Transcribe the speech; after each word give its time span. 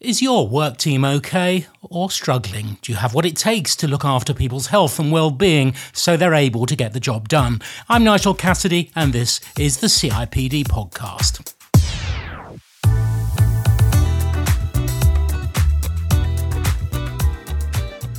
Is 0.00 0.22
your 0.22 0.46
work 0.46 0.76
team 0.76 1.04
okay 1.04 1.66
or 1.82 2.08
struggling? 2.08 2.78
Do 2.82 2.92
you 2.92 2.98
have 2.98 3.14
what 3.14 3.26
it 3.26 3.34
takes 3.34 3.74
to 3.74 3.88
look 3.88 4.04
after 4.04 4.32
people's 4.32 4.68
health 4.68 5.00
and 5.00 5.10
well-being 5.10 5.74
so 5.92 6.16
they're 6.16 6.34
able 6.34 6.66
to 6.66 6.76
get 6.76 6.92
the 6.92 7.00
job 7.00 7.28
done? 7.28 7.60
I'm 7.88 8.04
Nigel 8.04 8.34
Cassidy 8.34 8.92
and 8.94 9.12
this 9.12 9.40
is 9.58 9.78
the 9.78 9.88
CIPD 9.88 10.68
podcast. 10.68 11.57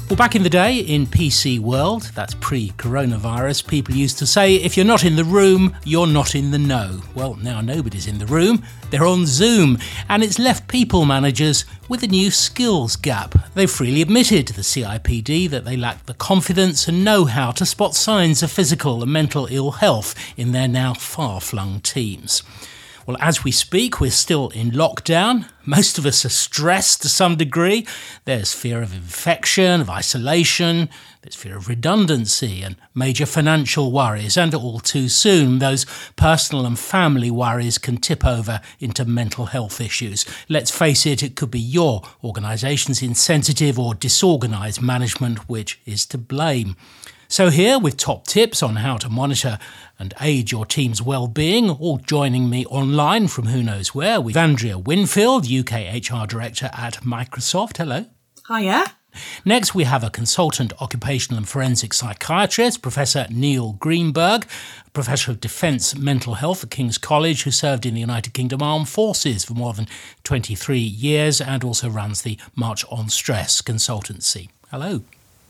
Well, 0.09 0.17
back 0.17 0.35
in 0.35 0.41
the 0.41 0.49
day 0.49 0.79
in 0.79 1.05
PC 1.05 1.59
world, 1.59 2.09
that's 2.15 2.33
pre 2.33 2.69
coronavirus, 2.71 3.67
people 3.67 3.93
used 3.93 4.17
to 4.17 4.25
say, 4.25 4.55
if 4.55 4.75
you're 4.75 4.83
not 4.83 5.05
in 5.05 5.15
the 5.15 5.23
room, 5.23 5.75
you're 5.83 6.07
not 6.07 6.33
in 6.33 6.49
the 6.49 6.57
know. 6.57 7.03
Well, 7.13 7.35
now 7.35 7.61
nobody's 7.61 8.07
in 8.07 8.17
the 8.17 8.25
room, 8.25 8.63
they're 8.89 9.05
on 9.05 9.27
Zoom, 9.27 9.77
and 10.09 10.23
it's 10.23 10.39
left 10.39 10.67
people 10.67 11.05
managers 11.05 11.63
with 11.89 12.01
a 12.01 12.07
new 12.07 12.31
skills 12.31 12.95
gap. 12.95 13.35
They've 13.53 13.69
freely 13.69 14.01
admitted 14.01 14.47
to 14.47 14.53
the 14.53 14.63
CIPD 14.63 15.47
that 15.51 15.63
they 15.63 15.77
lack 15.77 16.03
the 16.07 16.15
confidence 16.15 16.87
and 16.87 17.05
know 17.05 17.25
how 17.25 17.51
to 17.51 17.63
spot 17.63 17.93
signs 17.93 18.41
of 18.41 18.49
physical 18.49 19.03
and 19.03 19.13
mental 19.13 19.47
ill 19.51 19.69
health 19.69 20.15
in 20.35 20.53
their 20.53 20.67
now 20.67 20.95
far 20.95 21.39
flung 21.39 21.81
teams. 21.81 22.41
Well, 23.05 23.17
as 23.19 23.43
we 23.43 23.51
speak, 23.51 23.99
we're 23.99 24.11
still 24.11 24.49
in 24.49 24.71
lockdown. 24.71 25.49
Most 25.65 25.97
of 25.97 26.05
us 26.05 26.25
are 26.25 26.29
stressed 26.29 27.01
to 27.01 27.09
some 27.09 27.35
degree. 27.35 27.87
There's 28.25 28.53
fear 28.53 28.81
of 28.81 28.93
infection, 28.93 29.81
of 29.81 29.89
isolation, 29.89 30.89
there's 31.21 31.35
fear 31.35 31.57
of 31.57 31.67
redundancy, 31.67 32.61
and 32.61 32.75
major 32.93 33.25
financial 33.25 33.91
worries. 33.91 34.37
And 34.37 34.53
all 34.53 34.79
too 34.79 35.09
soon, 35.09 35.59
those 35.59 35.85
personal 36.15 36.65
and 36.65 36.77
family 36.77 37.31
worries 37.31 37.77
can 37.77 37.97
tip 37.97 38.25
over 38.25 38.61
into 38.79 39.05
mental 39.05 39.47
health 39.47 39.81
issues. 39.81 40.25
Let's 40.47 40.71
face 40.71 41.05
it, 41.05 41.23
it 41.23 41.35
could 41.35 41.51
be 41.51 41.59
your 41.59 42.03
organisation's 42.23 43.01
insensitive 43.01 43.79
or 43.79 43.93
disorganised 43.93 44.81
management 44.81 45.49
which 45.49 45.79
is 45.85 46.05
to 46.07 46.17
blame. 46.17 46.75
So, 47.31 47.51
here 47.51 47.77
with 47.77 47.95
top 47.95 48.25
tips 48.25 48.63
on 48.63 48.77
how 48.77 48.97
to 48.97 49.07
monitor 49.07 49.59
and 49.99 50.15
aid 50.19 50.51
your 50.51 50.65
team's 50.65 50.99
well-being, 50.99 51.69
all 51.69 51.99
joining 51.99 52.49
me 52.49 52.65
online 52.65 53.27
from 53.27 53.45
who 53.45 53.61
knows 53.61 53.93
where, 53.93 54.19
with 54.19 54.35
Andrea 54.35 54.79
Winfield, 54.79 55.45
UK 55.45 55.93
HR 55.93 56.25
Director 56.25 56.71
at 56.73 56.95
Microsoft. 57.03 57.77
Hello. 57.77 58.07
Hiya. 58.47 58.83
Next, 59.45 59.75
we 59.75 59.83
have 59.83 60.03
a 60.03 60.09
consultant 60.09 60.73
occupational 60.81 61.37
and 61.37 61.47
forensic 61.47 61.93
psychiatrist, 61.93 62.81
Professor 62.81 63.27
Neil 63.29 63.73
Greenberg, 63.73 64.47
Professor 64.93 65.29
of 65.29 65.39
Defence 65.39 65.95
Mental 65.95 66.33
Health 66.33 66.63
at 66.63 66.71
King's 66.71 66.97
College, 66.97 67.43
who 67.43 67.51
served 67.51 67.85
in 67.85 67.93
the 67.93 67.99
United 68.01 68.33
Kingdom 68.33 68.63
Armed 68.63 68.89
Forces 68.89 69.45
for 69.45 69.53
more 69.53 69.73
than 69.73 69.85
23 70.23 70.79
years 70.79 71.39
and 71.39 71.63
also 71.63 71.91
runs 71.91 72.23
the 72.23 72.39
March 72.55 72.83
on 72.89 73.07
Stress 73.07 73.61
consultancy. 73.61 74.49
Hello. 74.71 75.03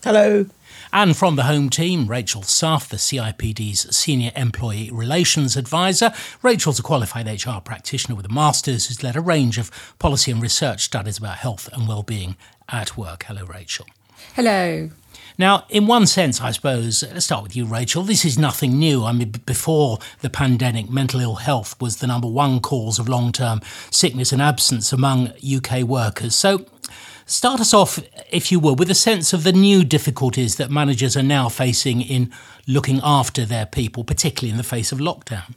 Hello. 0.04 0.44
And 0.92 1.16
from 1.16 1.36
the 1.36 1.44
home 1.44 1.70
team, 1.70 2.08
Rachel 2.08 2.42
Suff, 2.42 2.88
the 2.88 2.96
CIPD's 2.96 3.96
Senior 3.96 4.32
Employee 4.34 4.90
Relations 4.90 5.56
Advisor. 5.56 6.12
Rachel's 6.42 6.80
a 6.80 6.82
qualified 6.82 7.28
HR 7.28 7.60
practitioner 7.64 8.16
with 8.16 8.26
a 8.26 8.32
master's 8.32 8.88
who's 8.88 9.02
led 9.02 9.14
a 9.14 9.20
range 9.20 9.56
of 9.56 9.70
policy 10.00 10.32
and 10.32 10.42
research 10.42 10.82
studies 10.82 11.18
about 11.18 11.36
health 11.38 11.68
and 11.72 11.86
well-being 11.86 12.36
at 12.68 12.96
work. 12.96 13.22
Hello, 13.24 13.44
Rachel. 13.44 13.86
Hello. 14.34 14.90
Now, 15.38 15.64
in 15.68 15.86
one 15.86 16.08
sense, 16.08 16.40
I 16.40 16.50
suppose, 16.50 17.04
let's 17.04 17.24
start 17.24 17.44
with 17.44 17.54
you, 17.54 17.66
Rachel. 17.66 18.02
This 18.02 18.24
is 18.24 18.36
nothing 18.36 18.76
new. 18.76 19.04
I 19.04 19.12
mean, 19.12 19.30
before 19.46 19.98
the 20.22 20.28
pandemic, 20.28 20.90
mental 20.90 21.20
ill 21.20 21.36
health 21.36 21.80
was 21.80 21.98
the 21.98 22.08
number 22.08 22.28
one 22.28 22.58
cause 22.58 22.98
of 22.98 23.08
long 23.08 23.30
term 23.30 23.60
sickness 23.92 24.32
and 24.32 24.42
absence 24.42 24.92
among 24.92 25.32
UK 25.38 25.82
workers. 25.82 26.34
So, 26.34 26.66
Start 27.30 27.60
us 27.60 27.72
off, 27.72 28.00
if 28.32 28.50
you 28.50 28.58
will, 28.58 28.74
with 28.74 28.90
a 28.90 28.94
sense 28.94 29.32
of 29.32 29.44
the 29.44 29.52
new 29.52 29.84
difficulties 29.84 30.56
that 30.56 30.68
managers 30.68 31.16
are 31.16 31.22
now 31.22 31.48
facing 31.48 32.02
in 32.02 32.32
looking 32.66 32.98
after 33.04 33.44
their 33.44 33.66
people, 33.66 34.02
particularly 34.02 34.50
in 34.50 34.56
the 34.56 34.64
face 34.64 34.90
of 34.90 34.98
lockdown. 34.98 35.54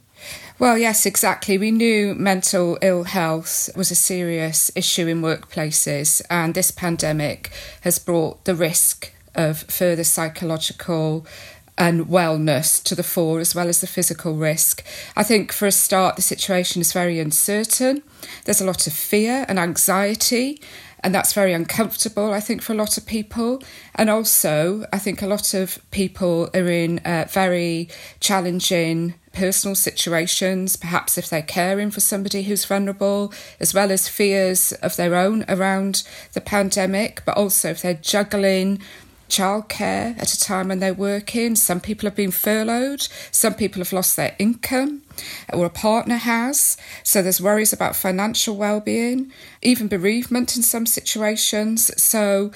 Well, 0.60 0.78
yes, 0.78 1.04
exactly. 1.04 1.58
We 1.58 1.72
knew 1.72 2.14
mental 2.14 2.78
ill 2.80 3.02
health 3.02 3.70
was 3.74 3.90
a 3.90 3.96
serious 3.96 4.70
issue 4.76 5.08
in 5.08 5.20
workplaces, 5.20 6.22
and 6.30 6.54
this 6.54 6.70
pandemic 6.70 7.50
has 7.80 7.98
brought 7.98 8.44
the 8.44 8.54
risk 8.54 9.12
of 9.34 9.62
further 9.62 10.04
psychological 10.04 11.26
and 11.76 12.06
wellness 12.06 12.80
to 12.84 12.94
the 12.94 13.02
fore, 13.02 13.40
as 13.40 13.52
well 13.52 13.66
as 13.66 13.80
the 13.80 13.88
physical 13.88 14.36
risk. 14.36 14.84
I 15.16 15.24
think 15.24 15.50
for 15.50 15.66
a 15.66 15.72
start, 15.72 16.14
the 16.14 16.22
situation 16.22 16.80
is 16.80 16.92
very 16.92 17.18
uncertain. 17.18 18.04
There's 18.44 18.60
a 18.60 18.64
lot 18.64 18.86
of 18.86 18.92
fear 18.92 19.44
and 19.48 19.58
anxiety 19.58 20.60
and 21.04 21.14
that's 21.14 21.34
very 21.34 21.52
uncomfortable, 21.52 22.32
I 22.32 22.40
think, 22.40 22.62
for 22.62 22.72
a 22.72 22.76
lot 22.76 22.96
of 22.96 23.04
people. 23.04 23.62
And 23.94 24.08
also, 24.08 24.86
I 24.90 24.98
think 24.98 25.20
a 25.20 25.26
lot 25.26 25.52
of 25.52 25.78
people 25.90 26.48
are 26.54 26.68
in 26.68 26.98
uh, 27.00 27.26
very 27.28 27.90
challenging 28.20 29.14
personal 29.34 29.74
situations, 29.74 30.76
perhaps 30.76 31.18
if 31.18 31.28
they're 31.28 31.42
caring 31.42 31.90
for 31.90 32.00
somebody 32.00 32.44
who's 32.44 32.64
vulnerable, 32.64 33.34
as 33.60 33.74
well 33.74 33.92
as 33.92 34.08
fears 34.08 34.72
of 34.74 34.96
their 34.96 35.14
own 35.14 35.44
around 35.46 36.04
the 36.32 36.40
pandemic, 36.40 37.22
but 37.26 37.36
also 37.36 37.70
if 37.70 37.82
they're 37.82 37.94
juggling 37.94 38.80
childcare 39.28 40.18
at 40.18 40.32
a 40.32 40.40
time 40.40 40.68
when 40.68 40.80
they're 40.80 40.94
working. 40.94 41.56
Some 41.56 41.80
people 41.80 42.06
have 42.06 42.16
been 42.16 42.30
furloughed, 42.30 43.08
some 43.30 43.54
people 43.54 43.80
have 43.80 43.92
lost 43.92 44.16
their 44.16 44.34
income, 44.38 45.02
or 45.52 45.66
a 45.66 45.70
partner 45.70 46.16
has. 46.16 46.76
So 47.02 47.22
there's 47.22 47.40
worries 47.40 47.72
about 47.72 47.96
financial 47.96 48.56
well-being, 48.56 49.32
even 49.62 49.88
bereavement 49.88 50.56
in 50.56 50.62
some 50.62 50.86
situations. 50.86 51.90
So 52.02 52.50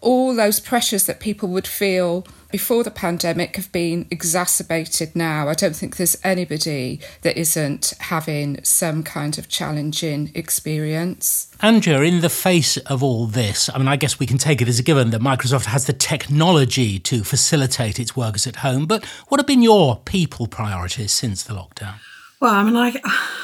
all 0.00 0.34
those 0.34 0.60
pressures 0.60 1.06
that 1.06 1.20
people 1.20 1.48
would 1.50 1.66
feel 1.66 2.26
before 2.52 2.84
the 2.84 2.90
pandemic 2.90 3.56
have 3.56 3.72
been 3.72 4.06
exacerbated 4.10 5.16
now. 5.16 5.48
I 5.48 5.54
don't 5.54 5.74
think 5.74 5.96
there's 5.96 6.16
anybody 6.22 7.00
that 7.22 7.36
isn't 7.36 7.94
having 7.98 8.62
some 8.62 9.02
kind 9.02 9.38
of 9.38 9.48
challenging 9.48 10.30
experience. 10.34 11.48
Andrea, 11.60 12.02
in 12.02 12.20
the 12.20 12.28
face 12.28 12.76
of 12.76 13.02
all 13.02 13.26
this, 13.26 13.70
I 13.74 13.78
mean, 13.78 13.88
I 13.88 13.96
guess 13.96 14.20
we 14.20 14.26
can 14.26 14.38
take 14.38 14.60
it 14.60 14.68
as 14.68 14.78
a 14.78 14.82
given 14.82 15.10
that 15.10 15.22
Microsoft 15.22 15.64
has 15.64 15.86
the 15.86 15.92
technology 15.94 16.98
to 17.00 17.24
facilitate 17.24 17.98
its 17.98 18.14
workers 18.14 18.46
at 18.46 18.56
home, 18.56 18.86
but 18.86 19.04
what 19.28 19.40
have 19.40 19.46
been 19.46 19.62
your 19.62 19.96
people 20.04 20.46
priorities 20.46 21.12
since 21.12 21.42
the 21.42 21.54
lockdown? 21.54 21.94
Well, 22.38 22.54
I 22.54 22.64
mean, 22.64 22.76
I, 22.76 22.94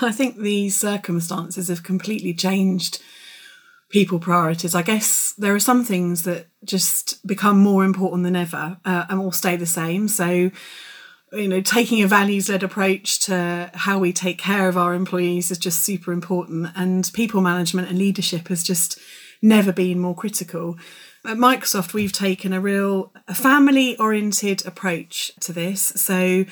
I 0.02 0.12
think 0.12 0.36
these 0.36 0.78
circumstances 0.78 1.68
have 1.68 1.82
completely 1.82 2.34
changed 2.34 3.00
people 3.88 4.18
priorities. 4.18 4.74
I 4.74 4.82
guess 4.82 5.32
there 5.38 5.54
are 5.54 5.60
some 5.60 5.82
things 5.84 6.24
that 6.24 6.47
just 6.64 7.26
become 7.26 7.58
more 7.58 7.84
important 7.84 8.24
than 8.24 8.36
ever 8.36 8.78
uh, 8.84 9.06
and 9.08 9.20
will 9.20 9.32
stay 9.32 9.56
the 9.56 9.66
same. 9.66 10.08
So, 10.08 10.50
you 11.32 11.48
know, 11.48 11.60
taking 11.60 12.02
a 12.02 12.08
values 12.08 12.48
led 12.48 12.62
approach 12.62 13.20
to 13.20 13.70
how 13.74 13.98
we 13.98 14.12
take 14.12 14.38
care 14.38 14.68
of 14.68 14.76
our 14.76 14.94
employees 14.94 15.50
is 15.50 15.58
just 15.58 15.82
super 15.82 16.12
important. 16.12 16.70
And 16.74 17.10
people 17.12 17.40
management 17.40 17.88
and 17.88 17.98
leadership 17.98 18.48
has 18.48 18.62
just 18.62 18.98
never 19.40 19.72
been 19.72 20.00
more 20.00 20.14
critical. 20.14 20.76
At 21.24 21.36
Microsoft, 21.36 21.92
we've 21.92 22.12
taken 22.12 22.52
a 22.52 22.60
real 22.60 23.12
family 23.32 23.96
oriented 23.98 24.66
approach 24.66 25.32
to 25.40 25.52
this. 25.52 25.82
So, 25.82 26.44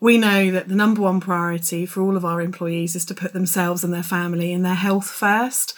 we 0.00 0.16
know 0.16 0.50
that 0.50 0.68
the 0.68 0.74
number 0.74 1.02
one 1.02 1.20
priority 1.20 1.84
for 1.84 2.00
all 2.00 2.16
of 2.16 2.24
our 2.24 2.40
employees 2.40 2.96
is 2.96 3.04
to 3.04 3.14
put 3.14 3.34
themselves 3.34 3.84
and 3.84 3.92
their 3.92 4.02
family 4.02 4.52
and 4.52 4.64
their 4.64 4.74
health 4.74 5.06
first. 5.06 5.76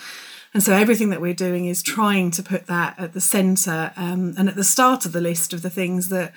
And 0.55 0.63
so 0.63 0.75
everything 0.75 1.11
that 1.11 1.21
we're 1.21 1.35
doing 1.35 1.67
is 1.67 1.83
trying 1.83 2.31
to 2.33 2.43
put 2.43 2.67
that 2.67 2.99
at 2.99 3.15
the 3.15 3.21
centre 3.21 3.93
um, 3.97 4.35
and 4.37 4.49
at 4.49 4.55
the 4.55 4.65
start 4.65 5.07
of 5.07 5.13
the 5.13 5.21
list 5.21 5.53
of 5.53 5.63
the 5.63 5.71
things 5.71 6.09
that, 6.11 6.33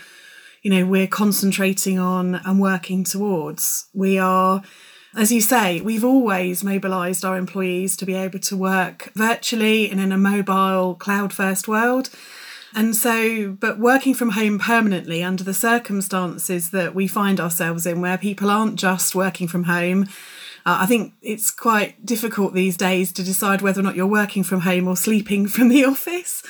you 0.62 0.72
know, 0.72 0.86
we're 0.86 1.08
concentrating 1.08 2.00
on 2.00 2.36
and 2.36 2.62
working 2.62 3.04
towards. 3.04 3.88
We 3.94 4.18
are, 4.18 4.64
as 5.16 5.34
you 5.34 5.42
say, 5.42 5.82
we've 5.82 6.06
always 6.06 6.64
mobilised 6.64 7.26
our 7.26 7.38
employees 7.38 7.98
to 7.98 8.06
be 8.06 8.16
able 8.16 8.40
to 8.40 8.56
work 8.56 9.12
virtually 9.16 9.92
and 9.92 10.00
in 10.00 10.14
a 10.14 10.18
mobile, 10.18 10.96
cloud 10.96 11.34
first 11.34 11.68
world. 11.68 12.10
And 12.74 12.96
so, 12.96 13.52
but 13.52 13.80
working 13.80 14.14
from 14.14 14.32
home 14.32 14.60
permanently 14.60 15.24
under 15.24 15.44
the 15.44 15.54
circumstances 15.54 16.72
that 16.72 16.94
we 16.94 17.08
find 17.08 17.40
ourselves 17.40 17.86
in, 17.86 18.02
where 18.02 18.18
people 18.18 18.50
aren't 18.50 18.78
just 18.78 19.16
working 19.16 19.48
from 19.48 19.64
home, 19.64 20.08
uh, 20.66 20.80
I 20.82 20.86
think 20.86 21.14
it's 21.22 21.52
quite 21.52 22.06
difficult 22.06 22.54
these 22.54 22.76
days 22.76 23.12
to 23.14 23.24
decide 23.24 23.62
whether 23.62 23.82
or 23.82 23.84
not 23.84 23.96
you're 23.96 24.08
working 24.08 24.44
from 24.44 24.62
home 24.62 24.88
or 24.88 24.98
sleeping 24.98 25.48
from 25.56 25.70
the 25.70 25.86
office. 25.86 26.44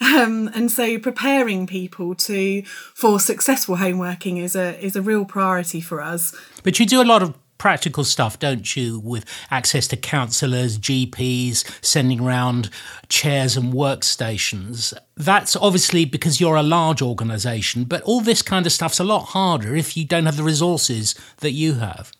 Um, 0.00 0.50
and 0.54 0.70
so 0.70 0.98
preparing 0.98 1.66
people 1.66 2.14
to 2.14 2.62
for 2.64 3.20
successful 3.20 3.76
home 3.76 3.98
working 3.98 4.38
is 4.38 4.56
a 4.56 4.82
is 4.82 4.96
a 4.96 5.02
real 5.02 5.26
priority 5.26 5.80
for 5.80 6.00
us. 6.00 6.34
But 6.62 6.80
you 6.80 6.86
do 6.86 7.02
a 7.02 7.04
lot 7.04 7.22
of 7.22 7.34
practical 7.58 8.02
stuff, 8.02 8.38
don't 8.38 8.74
you, 8.74 8.98
with 8.98 9.26
access 9.50 9.86
to 9.88 9.96
counsellors, 9.96 10.78
GPs, 10.78 11.84
sending 11.84 12.18
around 12.18 12.70
chairs 13.10 13.54
and 13.54 13.74
workstations. 13.74 14.94
That's 15.14 15.54
obviously 15.54 16.06
because 16.06 16.40
you're 16.40 16.56
a 16.56 16.62
large 16.62 17.02
organisation, 17.02 17.84
but 17.84 18.00
all 18.02 18.22
this 18.22 18.40
kind 18.40 18.64
of 18.64 18.72
stuff's 18.72 18.98
a 18.98 19.04
lot 19.04 19.26
harder 19.26 19.76
if 19.76 19.94
you 19.94 20.06
don't 20.06 20.24
have 20.24 20.38
the 20.38 20.42
resources 20.42 21.14
that 21.40 21.52
you 21.52 21.74
have. 21.74 22.12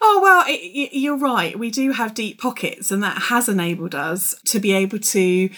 Oh, 0.00 0.20
well, 0.22 0.44
it, 0.46 0.92
you're 0.92 1.16
right. 1.16 1.58
We 1.58 1.70
do 1.70 1.92
have 1.92 2.14
deep 2.14 2.40
pockets, 2.40 2.90
and 2.90 3.02
that 3.02 3.22
has 3.22 3.48
enabled 3.48 3.94
us 3.94 4.34
to 4.46 4.60
be 4.60 4.72
able 4.72 4.98
to 4.98 5.50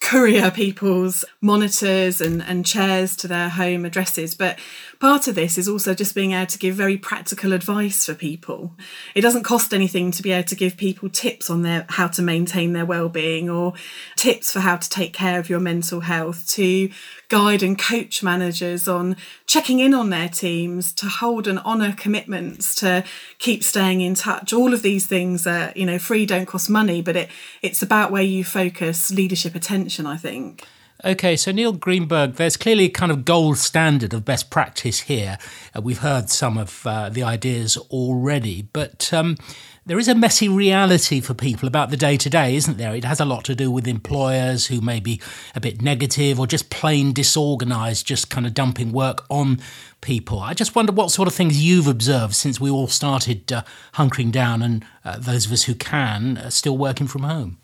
courier 0.00 0.50
people's 0.50 1.26
monitors 1.42 2.22
and, 2.22 2.42
and 2.42 2.64
chairs 2.64 3.14
to 3.14 3.28
their 3.28 3.50
home 3.50 3.84
addresses. 3.84 4.34
But 4.34 4.58
part 4.98 5.28
of 5.28 5.34
this 5.34 5.58
is 5.58 5.68
also 5.68 5.92
just 5.92 6.14
being 6.14 6.32
able 6.32 6.46
to 6.46 6.58
give 6.58 6.74
very 6.74 6.96
practical 6.96 7.52
advice 7.52 8.06
for 8.06 8.14
people. 8.14 8.74
It 9.14 9.20
doesn't 9.20 9.42
cost 9.42 9.74
anything 9.74 10.10
to 10.12 10.22
be 10.22 10.32
able 10.32 10.48
to 10.48 10.56
give 10.56 10.78
people 10.78 11.10
tips 11.10 11.50
on 11.50 11.62
their 11.62 11.84
how 11.90 12.08
to 12.08 12.22
maintain 12.22 12.72
their 12.72 12.86
well-being 12.86 13.50
or 13.50 13.74
tips 14.16 14.50
for 14.52 14.60
how 14.60 14.78
to 14.78 14.88
take 14.88 15.12
care 15.12 15.38
of 15.38 15.50
your 15.50 15.60
mental 15.60 16.00
health, 16.00 16.48
to 16.52 16.88
guide 17.30 17.62
and 17.62 17.78
coach 17.78 18.22
managers 18.22 18.86
on 18.86 19.16
checking 19.46 19.78
in 19.78 19.94
on 19.94 20.10
their 20.10 20.28
teams, 20.28 20.92
to 20.92 21.06
hold 21.06 21.46
and 21.46 21.58
honour 21.60 21.94
commitments, 21.96 22.74
to 22.74 23.02
keep 23.38 23.64
staying 23.64 24.02
in 24.02 24.14
touch. 24.14 24.52
All 24.52 24.74
of 24.74 24.82
these 24.82 25.06
things 25.06 25.46
are, 25.46 25.72
you 25.74 25.86
know, 25.86 25.98
free 25.98 26.26
don't 26.26 26.46
cost 26.46 26.68
money, 26.68 27.00
but 27.00 27.16
it 27.16 27.30
it's 27.62 27.80
about 27.80 28.10
where 28.10 28.22
you 28.22 28.44
focus 28.44 29.10
leadership 29.10 29.54
attention, 29.54 30.04
I 30.04 30.18
think. 30.18 30.66
Okay, 31.02 31.34
so 31.34 31.50
Neil 31.50 31.72
Greenberg, 31.72 32.34
there's 32.34 32.58
clearly 32.58 32.84
a 32.84 32.90
kind 32.90 33.10
of 33.10 33.24
gold 33.24 33.56
standard 33.56 34.12
of 34.12 34.22
best 34.26 34.50
practice 34.50 35.00
here. 35.00 35.38
Uh, 35.74 35.80
we've 35.80 36.00
heard 36.00 36.28
some 36.28 36.58
of 36.58 36.86
uh, 36.86 37.08
the 37.08 37.22
ideas 37.22 37.78
already, 37.90 38.68
but 38.74 39.10
um, 39.14 39.38
there 39.86 39.98
is 39.98 40.08
a 40.08 40.14
messy 40.14 40.46
reality 40.46 41.22
for 41.22 41.32
people 41.32 41.66
about 41.66 41.88
the 41.88 41.96
day 41.96 42.18
to 42.18 42.28
day, 42.28 42.54
isn't 42.54 42.76
there? 42.76 42.94
It 42.94 43.04
has 43.04 43.18
a 43.18 43.24
lot 43.24 43.44
to 43.44 43.54
do 43.54 43.70
with 43.70 43.88
employers 43.88 44.66
who 44.66 44.82
may 44.82 45.00
be 45.00 45.22
a 45.54 45.60
bit 45.60 45.80
negative 45.80 46.38
or 46.38 46.46
just 46.46 46.68
plain 46.68 47.14
disorganised, 47.14 48.06
just 48.06 48.28
kind 48.28 48.46
of 48.46 48.52
dumping 48.52 48.92
work 48.92 49.24
on 49.30 49.58
people. 50.02 50.40
I 50.40 50.52
just 50.52 50.74
wonder 50.74 50.92
what 50.92 51.10
sort 51.10 51.28
of 51.28 51.34
things 51.34 51.64
you've 51.64 51.86
observed 51.86 52.34
since 52.34 52.60
we 52.60 52.68
all 52.68 52.88
started 52.88 53.50
uh, 53.50 53.62
hunkering 53.94 54.32
down 54.32 54.60
and 54.60 54.84
uh, 55.02 55.16
those 55.18 55.46
of 55.46 55.52
us 55.52 55.62
who 55.62 55.74
can 55.74 56.36
are 56.36 56.50
still 56.50 56.76
working 56.76 57.06
from 57.06 57.22
home. 57.22 57.56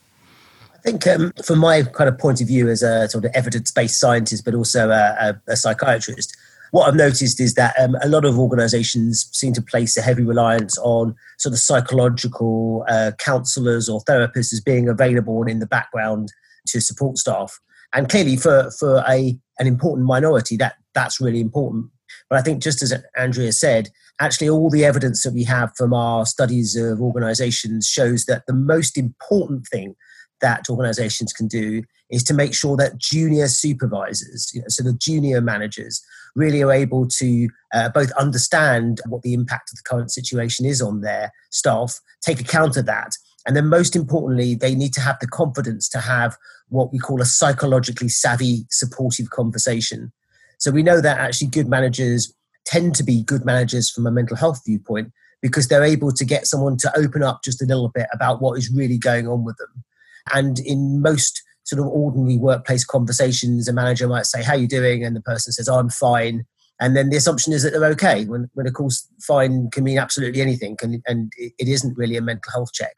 I 0.87 0.91
think, 0.91 1.07
um, 1.09 1.33
from 1.45 1.59
my 1.59 1.83
kind 1.83 2.09
of 2.09 2.17
point 2.17 2.41
of 2.41 2.47
view 2.47 2.69
as 2.69 2.81
a 2.81 3.09
sort 3.09 3.25
of 3.25 3.33
evidence-based 3.35 3.99
scientist, 3.99 4.45
but 4.45 4.55
also 4.55 4.91
a, 4.91 5.17
a, 5.19 5.53
a 5.53 5.57
psychiatrist, 5.57 6.37
what 6.71 6.87
I've 6.87 6.95
noticed 6.95 7.41
is 7.41 7.55
that 7.55 7.75
um, 7.77 7.97
a 8.03 8.09
lot 8.09 8.25
of 8.25 8.39
organisations 8.39 9.29
seem 9.33 9.53
to 9.55 9.63
place 9.63 9.97
a 9.97 10.01
heavy 10.01 10.23
reliance 10.23 10.79
on 10.79 11.17
sort 11.39 11.55
of 11.55 11.59
psychological 11.59 12.85
uh, 12.89 13.11
counsellors 13.19 13.89
or 13.89 14.01
therapists 14.03 14.53
as 14.53 14.61
being 14.61 14.89
available 14.89 15.41
and 15.41 15.51
in 15.51 15.59
the 15.59 15.67
background 15.67 16.33
to 16.69 16.81
support 16.81 17.19
staff. 17.19 17.59
And 17.93 18.09
clearly, 18.09 18.37
for 18.37 18.71
for 18.79 19.03
a 19.09 19.37
an 19.59 19.67
important 19.67 20.07
minority, 20.07 20.57
that 20.59 20.77
that's 20.95 21.21
really 21.21 21.41
important. 21.41 21.87
But 22.31 22.39
I 22.39 22.43
think, 22.43 22.63
just 22.63 22.81
as 22.83 22.95
Andrea 23.17 23.51
said, 23.51 23.89
actually, 24.21 24.51
all 24.51 24.71
the 24.71 24.85
evidence 24.85 25.25
that 25.25 25.35
we 25.35 25.45
have 25.45 25.73
from 25.77 25.93
our 25.93 26.27
studies 26.27 26.77
of 26.77 27.01
organisations 27.01 27.89
shows 27.89 28.27
that 28.27 28.45
the 28.47 28.55
most 28.55 28.97
important 28.97 29.67
thing 29.67 29.97
that 30.41 30.69
organizations 30.69 31.33
can 31.33 31.49
do 31.49 31.83
is 32.11 32.23
to 32.25 32.35
make 32.35 32.55
sure 32.55 32.77
that 32.77 32.99
junior 32.99 33.49
supervisors, 33.49 34.51
you 34.55 34.61
know, 34.61 34.67
so 34.69 34.83
the 34.83 34.93
junior 34.93 35.41
managers, 35.41 36.03
really 36.37 36.63
are 36.63 36.73
able 36.73 37.09
to 37.09 37.49
uh, 37.75 37.89
both 37.89 38.13
understand 38.13 39.01
what 39.09 39.23
the 39.23 39.35
impact 39.35 39.71
of 39.73 39.77
the 39.77 39.83
current 39.89 40.11
situation 40.11 40.67
is 40.67 40.81
on 40.83 41.01
their 41.01 41.33
staff, 41.51 41.99
take 42.21 42.39
account 42.39 42.77
of 42.77 42.87
that, 42.87 43.13
and 43.47 43.57
then 43.57 43.67
most 43.67 43.97
importantly, 43.97 44.55
they 44.55 44.75
need 44.75 44.93
to 44.93 45.01
have 45.01 45.19
the 45.21 45.27
confidence 45.27 45.89
to 45.89 45.99
have 45.99 46.37
what 46.69 46.93
we 46.93 46.99
call 46.99 47.23
a 47.23 47.25
psychologically 47.25 48.09
savvy, 48.09 48.67
supportive 48.71 49.31
conversation. 49.31 50.13
So 50.59 50.71
we 50.71 50.83
know 50.83 51.01
that 51.01 51.19
actually 51.19 51.49
good 51.49 51.69
managers 51.69 52.33
tend 52.65 52.95
to 52.97 53.05
be 53.05 53.23
good 53.23 53.45
managers 53.45 53.91
from 53.91 54.07
a 54.07 54.11
mental 54.11 54.37
health 54.37 54.63
viewpoint 54.67 55.13
because 55.41 55.69
they're 55.69 55.85
able 55.85 56.11
to 56.13 56.25
get 56.25 56.47
someone 56.47 56.77
to 56.79 56.93
open 56.99 57.23
up 57.23 57.41
just 57.45 57.63
a 57.63 57.67
little 57.67 57.89
bit 57.89 58.09
about 58.13 58.43
what 58.43 58.59
is 58.59 58.71
really 58.75 58.99
going 58.99 59.29
on 59.29 59.45
with 59.45 59.57
them. 59.59 59.85
And 60.33 60.59
in 60.61 61.01
most 61.01 61.43
sort 61.65 61.81
of 61.81 61.87
ordinary 61.87 62.37
workplace 62.37 62.85
conversations, 62.85 63.69
a 63.69 63.73
manager 63.73 64.09
might 64.09 64.27
say, 64.27 64.43
How 64.43 64.53
are 64.53 64.59
you 64.59 64.69
doing? 64.69 65.05
And 65.05 65.17
the 65.17 65.21
person 65.21 65.53
says, 65.53 65.69
oh, 65.69 65.79
I'm 65.79 65.91
fine. 65.91 66.47
And 66.81 66.97
then 66.97 67.09
the 67.09 67.17
assumption 67.17 67.53
is 67.53 67.63
that 67.63 67.71
they're 67.71 67.91
okay, 67.93 68.27
when, 68.27 68.51
when 68.55 68.67
of 68.67 68.75
course, 68.75 69.09
fine 69.21 69.71
can 69.71 69.83
mean 69.83 69.99
absolutely 69.99 70.43
anything, 70.43 70.77
and, 70.83 71.03
and 71.07 71.33
it 71.39 71.69
isn't 71.69 71.97
really 71.97 72.17
a 72.17 72.23
mental 72.23 72.53
health 72.53 72.73
check. 72.75 72.93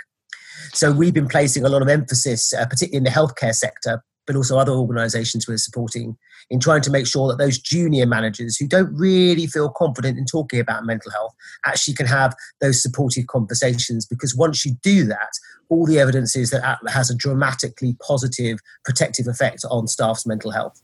So 0.72 0.90
we've 0.90 1.14
been 1.14 1.28
placing 1.28 1.64
a 1.64 1.68
lot 1.68 1.82
of 1.82 1.88
emphasis, 1.88 2.52
uh, 2.52 2.66
particularly 2.66 2.96
in 2.96 3.04
the 3.04 3.10
healthcare 3.10 3.54
sector, 3.54 4.02
but 4.28 4.36
also 4.36 4.58
other 4.58 4.72
organizations 4.72 5.48
we're 5.48 5.56
supporting 5.56 6.16
in 6.50 6.60
trying 6.60 6.82
to 6.82 6.90
make 6.90 7.06
sure 7.06 7.28
that 7.28 7.38
those 7.38 7.58
junior 7.58 8.06
managers 8.06 8.56
who 8.56 8.68
don't 8.68 8.94
really 8.94 9.46
feel 9.46 9.70
confident 9.70 10.18
in 10.18 10.26
talking 10.26 10.60
about 10.60 10.84
mental 10.84 11.10
health 11.10 11.34
actually 11.66 11.94
can 11.94 12.06
have 12.06 12.36
those 12.60 12.80
supportive 12.80 13.26
conversations 13.26 14.06
because 14.06 14.36
once 14.36 14.64
you 14.64 14.72
do 14.82 15.04
that 15.04 15.32
all 15.70 15.86
the 15.86 15.98
evidence 15.98 16.36
is 16.36 16.50
that 16.50 16.62
that 16.62 16.92
has 16.92 17.10
a 17.10 17.16
dramatically 17.16 17.96
positive 18.06 18.58
protective 18.84 19.26
effect 19.26 19.64
on 19.70 19.88
staff's 19.88 20.26
mental 20.26 20.50
health 20.50 20.80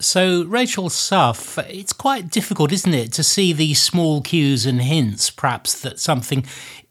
so, 0.00 0.44
Rachel 0.44 0.90
Suff, 0.90 1.58
it's 1.58 1.92
quite 1.92 2.30
difficult, 2.30 2.72
isn't 2.72 2.94
it, 2.94 3.12
to 3.12 3.22
see 3.22 3.52
these 3.52 3.80
small 3.80 4.20
cues 4.20 4.66
and 4.66 4.82
hints, 4.82 5.30
perhaps, 5.30 5.80
that 5.80 6.00
something 6.00 6.44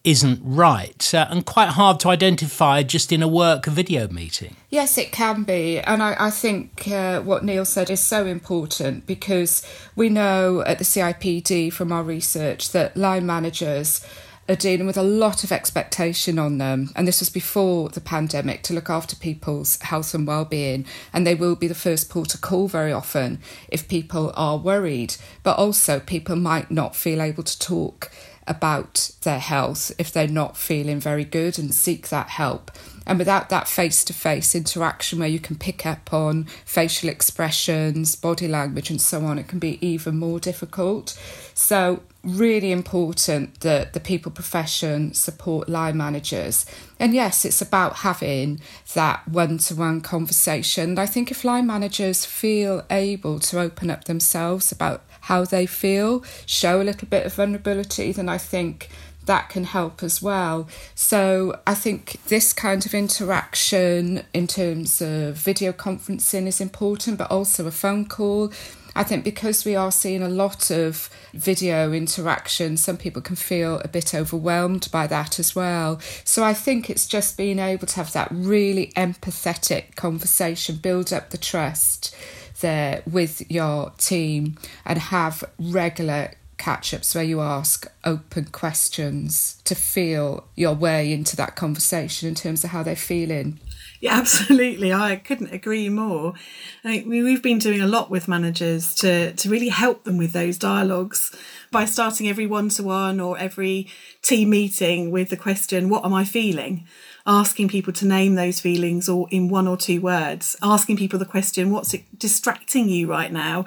isn't 0.04 0.40
right, 0.44 1.14
uh, 1.14 1.28
and 1.30 1.46
quite 1.46 1.70
hard 1.70 2.00
to 2.00 2.10
identify 2.10 2.82
just 2.82 3.12
in 3.12 3.22
a 3.22 3.28
work 3.28 3.66
video 3.66 4.08
meeting. 4.08 4.56
Yes, 4.70 4.98
it 4.98 5.12
can 5.12 5.44
be. 5.44 5.80
And 5.80 6.02
I, 6.02 6.16
I 6.20 6.30
think 6.32 6.88
uh, 6.88 7.22
what 7.22 7.44
Neil 7.44 7.66
said 7.66 7.90
is 7.90 8.00
so 8.00 8.26
important 8.26 9.06
because 9.06 9.64
we 9.96 10.10
know 10.10 10.62
at 10.62 10.80
the 10.80 10.84
CIPD 10.84 11.72
from 11.72 11.92
our 11.92 12.04
research 12.04 12.72
that 12.72 12.98
line 12.98 13.26
managers 13.26 14.04
are 14.52 14.56
dealing 14.56 14.86
with 14.86 14.98
a 14.98 15.04
lot 15.04 15.44
of 15.44 15.52
expectation 15.52 16.38
on 16.38 16.58
them. 16.58 16.92
And 16.96 17.08
this 17.08 17.20
was 17.20 17.30
before 17.30 17.90
the 17.90 18.02
pandemic 18.02 18.62
to 18.64 18.74
look 18.74 18.90
after 18.90 19.16
people's 19.16 19.82
health 19.82 20.14
and 20.14 20.28
well-being. 20.28 20.86
And 21.14 21.26
they 21.26 21.36
will 21.36 21.56
be 21.56 21.68
the 21.68 21.76
first 21.76 22.10
port 22.10 22.34
of 22.34 22.42
call 22.42 22.68
very 22.68 22.92
often 22.92 23.40
if 23.70 23.88
people 23.88 24.34
are 24.36 24.58
worried. 24.58 25.16
But 25.44 25.58
also 25.58 26.00
people 26.00 26.36
might 26.36 26.70
not 26.70 26.96
feel 26.96 27.22
able 27.22 27.44
to 27.44 27.60
talk 27.60 28.12
about 28.48 29.12
their 29.22 29.40
health 29.40 29.92
if 29.98 30.12
they're 30.12 30.28
not 30.28 30.58
feeling 30.58 31.00
very 31.00 31.24
good 31.24 31.58
and 31.58 31.74
seek 31.74 32.10
that 32.10 32.30
help. 32.30 32.72
And 33.06 33.18
without 33.18 33.50
that 33.50 33.68
face 33.68 34.04
to 34.06 34.14
face 34.14 34.54
interaction 34.54 35.20
where 35.20 35.28
you 35.28 35.40
can 35.40 35.56
pick 35.56 35.86
up 35.86 36.14
on 36.14 36.46
facial 36.66 37.10
expressions, 37.10 38.16
body 38.16 38.48
language, 38.48 38.90
and 38.90 39.02
so 39.02 39.26
on, 39.26 39.40
it 39.40 39.48
can 39.48 39.60
be 39.60 39.86
even 39.86 40.18
more 40.18 40.40
difficult. 40.40 41.18
So, 41.54 42.02
really 42.24 42.72
important 42.72 43.62
that 43.62 43.94
the 43.94 44.00
people 44.00 44.32
profession 44.32 45.14
support 45.14 45.68
line 45.68 45.98
managers. 45.98 46.66
And 47.00 47.16
yes, 47.16 47.46
it's 47.46 47.62
about 47.62 47.98
having 47.98 48.62
that 48.94 49.28
one 49.28 49.58
to 49.60 49.76
one 49.76 50.02
conversation. 50.02 50.92
And 50.92 51.00
I 51.00 51.08
think 51.08 51.32
if 51.32 51.44
line 51.44 51.66
managers 51.66 52.26
feel 52.26 52.84
able 52.92 53.40
to 53.40 53.60
open 53.60 53.90
up 53.90 54.04
themselves 54.04 54.72
about 54.72 55.04
how 55.22 55.46
they 55.46 55.66
feel, 55.66 56.24
show 56.46 56.82
a 56.82 56.84
little 56.84 57.08
bit 57.08 57.26
of 57.26 57.34
vulnerability, 57.34 58.12
then 58.12 58.30
I 58.30 58.38
think 58.38 58.90
that 59.32 59.48
can 59.48 59.64
help 59.64 60.04
as 60.04 60.22
well. 60.22 60.68
So 60.94 61.58
I 61.66 61.74
think 61.74 62.22
this 62.26 62.52
kind 62.52 62.86
of 62.86 62.94
interaction 62.94 64.24
in 64.34 64.46
terms 64.46 65.02
of 65.02 65.38
video 65.38 65.72
conferencing 65.72 66.48
is 66.48 66.60
important, 66.60 67.18
but 67.18 67.32
also 67.32 67.66
a 67.66 67.72
phone 67.72 68.04
call. 68.08 68.52
I 68.94 69.04
think 69.04 69.24
because 69.24 69.64
we 69.64 69.74
are 69.74 69.90
seeing 69.90 70.22
a 70.22 70.28
lot 70.28 70.70
of 70.70 71.10
video 71.34 71.94
interaction, 71.94 72.76
some 72.76 72.98
people 72.98 73.22
can 73.22 73.38
feel 73.38 73.80
a 73.80 73.88
bit 73.88 74.14
overwhelmed 74.14 74.90
by 74.92 75.08
that 75.08 75.40
as 75.40 75.56
well. 75.56 76.02
So 76.26 76.44
I 76.44 76.54
think 76.54 76.90
it's 76.90 77.08
just 77.08 77.38
being 77.38 77.58
able 77.58 77.88
to 77.88 77.96
have 77.96 78.12
that 78.12 78.28
really 78.32 78.88
empathetic 78.98 79.96
conversation, 79.96 80.76
build 80.76 81.14
up 81.14 81.30
the 81.30 81.38
trust 81.38 82.14
there 82.60 83.02
with 83.10 83.50
your 83.50 83.92
team, 83.92 84.58
and 84.84 85.00
have 85.00 85.46
regular 85.58 86.34
catch 86.62 86.94
ups 86.94 87.16
where 87.16 87.24
you 87.24 87.42
ask 87.42 87.92
open 88.06 88.46
questions 88.46 89.60
to 89.66 89.74
feel 89.74 90.46
your 90.56 90.76
way 90.76 91.12
into 91.12 91.36
that 91.36 91.56
conversation 91.56 92.30
in 92.30 92.36
terms 92.36 92.64
of 92.64 92.70
how 92.70 92.84
they're 92.84 92.96
feeling. 92.96 93.60
Yeah, 94.00 94.14
absolutely. 94.18 94.94
I 94.94 95.16
couldn't 95.16 95.52
agree 95.52 95.90
more. 95.90 96.36
I 96.84 97.02
mean, 97.04 97.24
we've 97.24 97.42
been 97.42 97.58
doing 97.58 97.82
a 97.82 97.88
lot 97.88 98.12
with 98.12 98.28
managers 98.28 98.94
to, 98.96 99.34
to 99.34 99.50
really 99.50 99.70
help 99.70 100.04
them 100.04 100.20
with 100.20 100.34
those 100.34 100.60
dialogues 100.60 101.36
by 101.72 101.86
starting 101.86 102.30
every 102.30 102.46
one 102.46 102.70
to 102.70 102.84
one 102.84 103.20
or 103.20 103.40
every 103.40 103.88
team 104.22 104.52
meeting 104.52 105.10
with 105.10 105.30
the 105.30 105.38
question, 105.38 105.90
What 105.90 106.06
am 106.06 106.14
I 106.14 106.26
feeling? 106.26 106.86
Asking 107.26 107.70
people 107.70 107.94
to 107.94 108.06
name 108.06 108.36
those 108.36 108.60
feelings 108.60 109.10
or 109.10 109.28
in 109.32 109.50
one 109.50 109.68
or 109.68 109.78
two 109.78 110.00
words, 110.00 110.56
asking 110.62 110.98
people 110.98 111.18
the 111.18 111.26
question, 111.26 111.72
What's 111.72 111.96
distracting 112.16 112.88
you 112.88 113.08
right 113.08 113.32
now? 113.32 113.66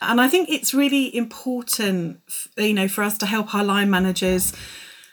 And 0.00 0.20
I 0.20 0.28
think 0.28 0.48
it's 0.48 0.74
really 0.74 1.14
important, 1.14 2.20
you 2.56 2.74
know, 2.74 2.88
for 2.88 3.02
us 3.02 3.16
to 3.18 3.26
help 3.26 3.54
our 3.54 3.64
line 3.64 3.90
managers 3.90 4.52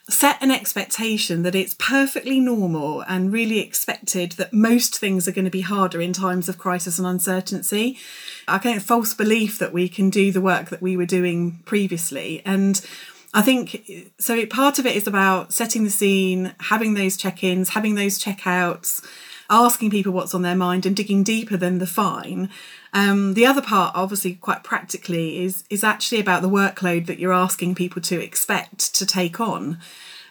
set 0.09 0.41
an 0.43 0.51
expectation 0.51 1.43
that 1.43 1.55
it's 1.55 1.75
perfectly 1.75 2.39
normal 2.39 3.01
and 3.01 3.31
really 3.31 3.59
expected 3.59 4.33
that 4.33 4.51
most 4.51 4.99
things 4.99 5.27
are 5.27 5.31
going 5.31 5.45
to 5.45 5.51
be 5.51 5.61
harder 5.61 6.01
in 6.01 6.11
times 6.11 6.49
of 6.49 6.57
crisis 6.57 6.99
and 6.99 7.07
uncertainty. 7.07 7.97
I 8.45 8.57
a 8.77 8.81
false 8.81 9.13
belief 9.13 9.59
that 9.59 9.71
we 9.71 9.87
can 9.87 10.09
do 10.09 10.31
the 10.31 10.41
work 10.41 10.69
that 10.69 10.81
we 10.81 10.97
were 10.97 11.05
doing 11.05 11.61
previously. 11.63 12.41
And 12.45 12.85
I 13.33 13.41
think 13.41 14.11
so. 14.19 14.45
Part 14.45 14.77
of 14.77 14.85
it 14.85 14.95
is 14.95 15.07
about 15.07 15.53
setting 15.53 15.85
the 15.85 15.89
scene, 15.89 16.53
having 16.59 16.95
those 16.95 17.15
check 17.15 17.41
ins, 17.41 17.69
having 17.69 17.95
those 17.95 18.19
checkouts, 18.19 19.01
asking 19.49 19.91
people 19.91 20.13
what's 20.13 20.33
on 20.33 20.41
their 20.41 20.55
mind, 20.55 20.85
and 20.85 20.95
digging 20.95 21.23
deeper 21.23 21.57
than 21.57 21.79
the 21.79 21.87
fine. 21.87 22.49
Um, 22.93 23.33
the 23.33 23.45
other 23.45 23.61
part, 23.61 23.95
obviously, 23.95 24.35
quite 24.35 24.63
practically, 24.63 25.43
is 25.43 25.63
is 25.69 25.83
actually 25.83 26.19
about 26.19 26.41
the 26.41 26.49
workload 26.49 27.07
that 27.07 27.19
you're 27.19 27.33
asking 27.33 27.75
people 27.75 28.01
to 28.03 28.21
expect 28.21 28.93
to 28.95 29.05
take 29.05 29.39
on. 29.39 29.79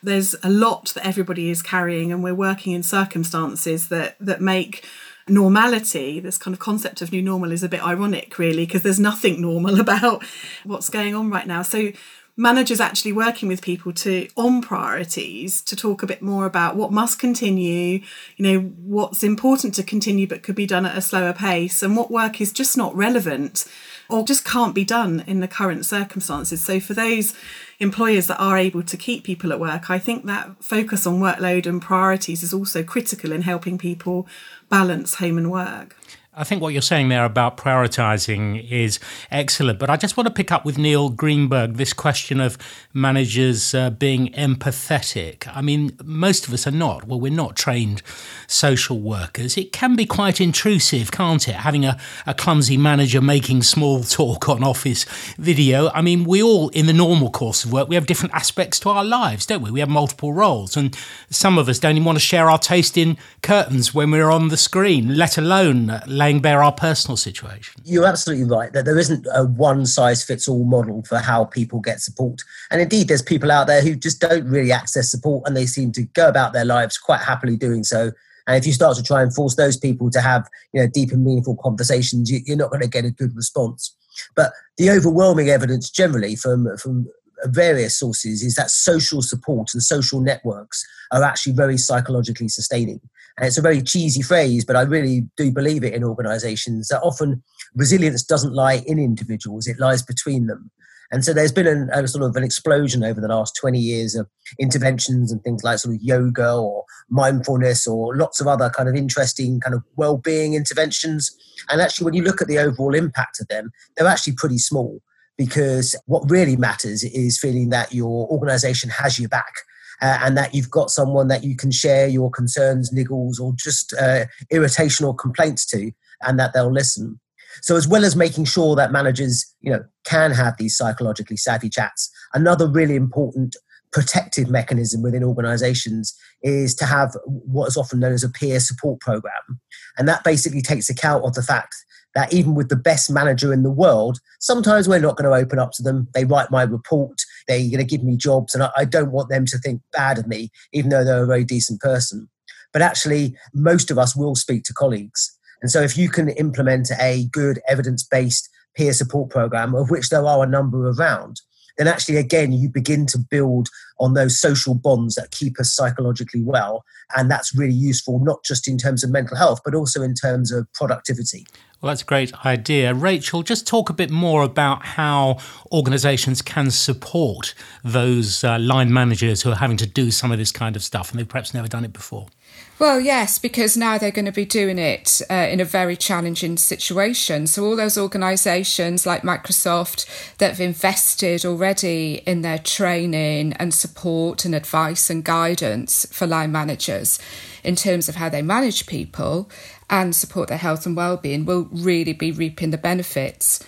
There's 0.03 0.35
a 0.43 0.51
lot 0.51 0.93
that 0.95 1.07
everybody 1.07 1.51
is 1.51 1.63
carrying, 1.63 2.13
and 2.13 2.23
we're 2.23 2.35
working 2.35 2.73
in 2.73 2.83
circumstances 2.83 3.89
that 3.89 4.17
that 4.21 4.41
make 4.41 4.85
normality, 5.29 6.19
this 6.21 6.39
kind 6.39 6.55
of 6.55 6.59
concept 6.59 7.01
of 7.01 7.13
new 7.13 7.23
normal, 7.23 7.53
is 7.53 7.63
a 7.63 7.69
bit 7.69 7.85
ironic, 7.85 8.39
really, 8.39 8.67
because 8.67 8.83
there's 8.83 9.01
nothing 9.01 9.41
normal 9.41 9.81
about 9.87 10.25
what's 10.65 10.89
going 10.89 11.15
on 11.15 11.31
right 11.31 11.47
now. 11.47 11.63
So 11.63 11.93
managers 12.37 12.81
actually 12.81 13.13
working 13.13 13.49
with 13.49 13.61
people 13.61 13.93
to 13.93 14.27
on 14.37 14.63
priorities 14.63 15.61
to 15.61 15.77
talk 15.77 16.03
a 16.03 16.07
bit 16.07 16.23
more 16.23 16.47
about 16.47 16.77
what 16.77 16.91
must 16.91 17.19
continue 17.19 18.01
you 18.37 18.43
know 18.43 18.61
what's 18.61 19.23
important 19.23 19.75
to 19.75 19.83
continue 19.83 20.27
but 20.27 20.43
could 20.43 20.55
be 20.55 20.67
done 20.67 20.87
at 20.87 20.97
a 20.97 21.03
slower 21.03 21.35
pace 21.35 21.83
and 21.83 21.95
what 21.95 22.11
work 22.11 22.41
is 22.41 22.51
just 22.51 22.77
not 22.77 22.95
relevant 22.97 23.67
or 24.09 24.25
just 24.25 24.45
can't 24.45 24.75
be 24.75 24.85
done 24.85 25.25
in 25.27 25.41
the 25.41 25.49
current 25.49 25.87
circumstances. 25.87 26.63
So 26.63 26.81
for 26.81 26.93
those 26.93 27.35
employers 27.83 28.29
that 28.29 28.39
are 28.39 28.57
able 28.57 28.83
to 28.83 28.97
keep 28.97 29.25
people 29.25 29.53
at 29.53 29.59
work 29.59 29.91
i 29.91 29.99
think 29.99 30.25
that 30.25 30.63
focus 30.63 31.07
on 31.07 31.21
workload 31.21 31.67
and 31.67 31.83
priorities 31.83 32.43
is 32.43 32.55
also 32.55 32.83
critical 32.83 33.33
in 33.33 33.43
helping 33.43 33.77
people 33.77 34.27
balance 34.69 35.17
home 35.17 35.37
and 35.37 35.51
work 35.51 35.97
I 36.35 36.45
think 36.45 36.63
what 36.63 36.73
you're 36.73 36.81
saying 36.81 37.11
there 37.11 37.27
about 37.27 37.59
prioritizing 37.59 38.67
is 38.71 38.99
excellent, 39.31 39.79
but 39.79 39.91
I 39.91 39.99
just 39.99 40.17
want 40.17 40.29
to 40.29 40.33
pick 40.33 40.51
up 40.51 40.65
with 40.65 40.79
Neil 40.79 41.11
Greenberg 41.11 41.75
this 41.75 41.93
question 41.93 42.41
of 42.41 42.57
managers 42.95 43.75
uh, 43.75 43.91
being 43.91 44.29
empathetic. 44.29 45.47
I 45.55 45.61
mean, 45.61 45.95
most 46.03 46.49
of 46.49 46.55
us 46.55 46.67
are 46.67 46.71
not. 46.71 47.07
Well, 47.07 47.21
we're 47.21 47.31
not 47.31 47.55
trained 47.55 48.01
social 48.47 48.99
workers. 48.99 49.59
It 49.59 49.73
can 49.73 49.95
be 49.95 50.07
quite 50.07 50.41
intrusive, 50.41 51.13
can't 51.13 51.47
it? 51.47 51.55
Having 51.57 51.85
a, 51.85 52.01
a 52.27 52.33
clumsy 52.33 52.79
manager 52.79 53.21
making 53.21 53.63
small 53.63 54.03
talk 54.03 54.49
on 54.49 54.65
office 54.65 55.05
video. 55.37 55.91
I 55.91 56.01
mean, 56.01 56.25
we 56.25 56.43
all, 56.43 56.71
in 56.71 56.87
the 56.87 56.95
normal 56.95 57.31
course 57.31 57.63
of 57.63 57.75
work, 57.75 57.91
we 57.91 57.95
have 57.95 58.07
different 58.07 58.35
aspects 58.35 58.81
to 58.81 58.89
our 58.89 59.05
lives, 59.05 59.45
don't 59.45 59.61
we? 59.61 59.71
We 59.71 59.81
have 59.81 59.91
multiple 59.91 60.33
roles, 60.33 60.79
and 60.79 60.97
some 61.29 61.59
of 61.59 61.69
us 61.69 61.79
don't 61.79 61.97
even 61.97 62.07
want 62.07 62.17
to 62.17 62.25
share 62.25 62.49
our 62.49 62.59
taste 62.59 62.97
in 62.97 63.19
curtains 63.43 63.93
when 63.93 64.11
we're 64.11 64.31
on 64.31 64.49
the 64.49 64.57
screen, 64.57 65.15
let 65.15 65.37
alone 65.37 66.01
laying 66.23 66.41
bare 66.41 66.63
our 66.63 66.73
personal 66.73 67.17
situation. 67.17 67.83
You're 67.85 68.07
absolutely 68.07 68.45
right 68.45 68.73
that 68.73 68.85
there 68.85 68.99
isn't 68.99 69.27
a 69.35 69.45
one 69.45 69.87
size 69.87 70.23
fits 70.25 70.49
all 70.49 70.65
model 70.65 71.03
for 71.03 71.19
how 71.19 71.45
people 71.45 71.81
get 71.81 72.01
support. 72.01 72.43
And 72.71 72.81
indeed, 72.81 73.09
there's 73.09 73.23
people 73.23 73.51
out 73.51 73.67
there 73.67 73.83
who 73.83 73.95
just 73.97 74.21
don't 74.21 74.47
really 74.47 74.73
access 74.73 75.11
support 75.11 75.45
and 75.47 75.57
they 75.57 75.67
seem 75.67 75.93
to 75.93 76.03
go 76.03 76.29
about 76.29 76.53
their 76.53 76.65
lives 76.65 76.99
quite 76.99 77.21
happily 77.21 77.57
doing 77.57 77.85
so. 77.85 78.13
And 78.47 78.57
if 78.57 78.67
you 78.67 78.73
start 78.73 78.97
to 78.97 79.03
try 79.03 79.23
and 79.23 79.35
force 79.35 79.55
those 79.57 79.77
people 79.77 80.11
to 80.11 80.21
have 80.21 80.49
you 80.73 80.81
know, 80.81 80.89
deep 80.93 81.13
and 81.13 81.25
meaningful 81.25 81.57
conversations, 81.57 82.31
you're 82.31 82.57
not 82.57 82.71
going 82.71 82.83
to 82.83 82.89
get 82.89 83.05
a 83.05 83.11
good 83.11 83.35
response. 83.37 83.95
But 84.37 84.53
the 84.79 84.91
overwhelming 84.91 85.49
evidence 85.49 85.91
generally 85.91 86.37
from, 86.37 86.77
from 86.77 87.07
various 87.47 87.99
sources 87.99 88.43
is 88.43 88.55
that 88.57 88.71
social 88.71 89.23
support 89.23 89.71
and 89.75 89.83
social 89.83 90.21
networks 90.21 90.85
are 91.11 91.23
actually 91.23 91.55
very 91.55 91.79
psychologically 91.79 92.49
sustaining. 92.49 93.01
And 93.39 93.47
it's 93.47 93.59
a 93.59 93.63
very 93.63 93.83
cheesy 93.83 94.23
phrase, 94.23 94.65
but 94.65 94.77
I 94.77 94.83
really 94.83 95.27
do 95.37 95.51
believe 95.51 95.85
it 95.85 95.95
in 95.95 96.05
organizations 96.05 96.89
that 96.89 97.03
often 97.03 97.43
resilience 97.75 98.23
doesn't 98.23 98.55
lie 98.55 98.83
in 98.87 98.99
individuals, 98.99 99.67
it 99.67 99.79
lies 99.79 100.03
between 100.03 100.47
them. 100.47 100.71
And 101.13 101.23
so 101.23 101.35
there's 101.35 101.53
been 101.53 101.67
an, 101.67 101.91
a 101.93 102.09
sort 102.09 102.25
of 102.25 102.35
an 102.37 102.43
explosion 102.43 103.05
over 103.05 103.21
the 103.21 103.29
last 103.29 103.55
20 103.61 103.79
years 103.79 104.15
of 104.15 104.27
interventions 104.59 105.31
and 105.31 105.43
things 105.43 105.63
like 105.63 105.79
sort 105.79 105.95
of 105.95 106.03
yoga 106.03 106.55
or 106.55 106.85
mindfulness 107.11 107.87
or 107.87 108.17
lots 108.17 108.41
of 108.41 108.47
other 108.47 108.71
kind 108.71 108.89
of 108.89 108.95
interesting 108.95 109.61
kind 109.61 109.75
of 109.75 109.83
well-being 109.97 110.55
interventions. 110.55 111.31
And 111.69 111.83
actually, 111.83 112.07
when 112.07 112.15
you 112.15 112.23
look 112.23 112.41
at 112.41 112.49
the 112.49 112.59
overall 112.59 112.95
impact 112.95 113.41
of 113.41 113.49
them, 113.49 113.71
they're 113.97 114.07
actually 114.07 114.35
pretty 114.35 114.57
small 114.57 115.03
because 115.37 115.95
what 116.07 116.31
really 116.31 116.57
matters 116.57 117.05
is 117.05 117.39
feeling 117.39 117.69
that 117.71 117.93
your 117.93 118.27
organization 118.29 118.89
has 118.89 119.19
your 119.19 119.29
back 119.29 119.53
uh, 120.03 120.19
and 120.23 120.37
that 120.37 120.55
you've 120.55 120.71
got 120.71 120.91
someone 120.91 121.29
that 121.29 121.45
you 121.45 121.57
can 121.57 121.71
share 121.71 122.09
your 122.09 122.31
concerns, 122.31 122.93
niggles, 122.93 123.41
or 123.41 123.55
just 123.57 123.95
uh, 123.95 124.27
irritation 124.51 125.07
or 125.07 125.15
complaints 125.15 125.65
to, 125.67 125.93
and 126.23 126.39
that 126.39 126.53
they'll 126.53 126.73
listen. 126.73 127.19
So, 127.61 127.77
as 127.77 127.87
well 127.87 128.05
as 128.05 128.17
making 128.17 128.47
sure 128.47 128.75
that 128.77 128.93
managers, 128.93 129.55
you 129.61 129.71
know, 129.71 129.85
can 130.05 130.33
have 130.33 130.57
these 130.57 130.77
psychologically 130.77 131.37
savvy 131.37 131.69
chats, 131.69 132.11
another 132.35 132.69
really 132.69 132.97
important 132.97 133.57
protective 133.93 134.49
mechanism 134.49 135.03
within 135.03 135.23
organizations 135.23 136.15
is 136.43 136.75
to 136.75 136.87
have 136.87 137.15
what 137.27 137.69
is 137.69 137.77
often 137.77 138.01
known 138.01 138.13
as 138.13 138.25
a 138.25 138.29
peer 138.29 138.59
support 138.59 138.99
program. 139.01 139.61
And 139.99 140.09
that 140.09 140.25
basically 140.25 140.63
takes 140.63 140.89
account 140.89 141.25
of 141.25 141.35
the 141.35 141.43
fact 141.43 141.75
that 142.15 142.33
even 142.33 142.55
with 142.55 142.69
the 142.69 142.77
best 142.77 143.11
manager 143.11 143.53
in 143.53 143.63
the 143.63 143.71
world, 143.71 144.19
sometimes 144.41 144.89
we're 144.89 144.99
not 144.99 145.17
going 145.17 145.31
to 145.31 145.37
open 145.37 145.59
up 145.59 145.73
to 145.73 145.83
them. 145.83 146.09
They 146.15 146.25
write 146.25 146.51
my 146.51 146.63
report, 146.63 147.23
they're 147.47 147.59
going 147.59 147.79
to 147.79 147.85
give 147.85 148.03
me 148.03 148.17
jobs, 148.17 148.55
and 148.55 148.65
I, 148.65 148.71
I 148.77 148.85
don't 148.85 149.13
want 149.13 149.29
them 149.29 149.47
to 149.47 149.59
think 149.59 149.83
bad 149.93 150.19
of 150.19 150.27
me, 150.27 150.51
even 150.73 150.91
though 150.91 151.05
they're 151.05 151.25
a 151.25 151.27
very 151.27 151.45
decent 151.45 151.81
person. 151.81 152.29
But 152.73 152.83
actually, 152.83 153.37
most 153.55 153.91
of 153.91 153.99
us 153.99 154.17
will 154.17 154.35
speak 154.35 154.65
to 154.65 154.73
colleagues. 154.73 155.37
And 155.61 155.71
so, 155.71 155.81
if 155.81 155.97
you 155.97 156.09
can 156.09 156.29
implement 156.31 156.91
a 156.99 157.27
good 157.33 157.61
evidence 157.69 158.03
based 158.03 158.49
peer 158.75 158.93
support 158.93 159.31
program, 159.31 159.75
of 159.75 159.91
which 159.91 160.09
there 160.09 160.25
are 160.25 160.43
a 160.43 160.49
number 160.49 160.89
around, 160.89 161.41
then 161.77 161.89
actually, 161.89 162.17
again, 162.17 162.53
you 162.53 162.69
begin 162.69 163.07
to 163.07 163.19
build 163.19 163.69
on 163.99 164.15
those 164.15 164.39
social 164.39 164.75
bonds 164.75 165.15
that 165.15 165.31
keep 165.31 165.59
us 165.61 165.73
psychologically 165.73 166.43
well. 166.43 166.85
And 167.17 167.31
that's 167.31 167.55
really 167.55 167.75
useful, 167.75 168.19
not 168.21 168.45
just 168.45 168.67
in 168.67 168.79
terms 168.79 169.05
of 169.05 169.11
mental 169.11 169.37
health, 169.37 169.61
but 169.65 169.75
also 169.75 170.03
in 170.03 170.15
terms 170.15 170.51
of 170.51 170.73
productivity. 170.73 171.47
Well, 171.81 171.89
that's 171.89 172.03
a 172.03 172.07
great 172.07 172.33
idea. 172.47 172.95
Rachel, 172.95 173.43
just 173.43 173.67
talk 173.67 173.91
a 173.91 173.93
bit 173.93 174.11
more 174.11 174.45
about 174.45 174.85
how 174.85 175.39
organisations 175.73 176.41
can 176.41 176.71
support 176.71 177.55
those 177.83 178.45
uh, 178.45 178.59
line 178.59 178.93
managers 178.93 179.43
who 179.43 179.51
are 179.51 179.57
having 179.57 179.77
to 179.79 179.87
do 179.87 180.13
some 180.13 180.31
of 180.31 180.39
this 180.39 180.53
kind 180.53 180.77
of 180.77 180.83
stuff 180.85 181.11
and 181.11 181.19
they've 181.19 181.29
perhaps 181.29 181.53
never 181.53 181.67
done 181.67 181.85
it 181.85 181.93
before. 181.93 182.29
Well, 182.79 182.99
yes, 182.99 183.39
because 183.39 183.77
now 183.77 183.97
they're 183.97 184.11
going 184.11 184.25
to 184.25 184.33
be 184.33 184.45
doing 184.45 184.77
it 184.77 185.23
uh, 185.31 185.35
in 185.35 185.61
a 185.61 185.65
very 185.65 185.97
challenging 185.97 186.57
situation. 186.57 187.47
So, 187.47 187.65
all 187.65 187.77
those 187.77 187.97
organisations 187.97 189.07
like 189.07 189.23
Microsoft 189.23 190.37
that 190.39 190.51
have 190.51 190.61
invested 190.61 191.45
already 191.45 192.23
in 192.27 192.43
their 192.43 192.59
training 192.59 193.53
and 193.53 193.73
support 193.73 194.45
and 194.45 194.53
advice 194.53 195.11
and 195.11 195.23
guidance 195.23 196.07
for 196.11 196.27
line 196.27 196.51
managers 196.51 197.21
in 197.63 197.77
terms 197.77 198.09
of 198.09 198.17
how 198.17 198.29
they 198.29 198.43
manage 198.43 198.87
people 198.87 199.49
and 199.89 200.17
support 200.17 200.49
their 200.49 200.59
health 200.59 200.85
and 200.85 200.97
well-being 200.97 201.45
will 201.45 201.69
really 201.71 202.13
be 202.13 202.33
reaping 202.33 202.71
the 202.71 202.79
benefits. 202.79 203.65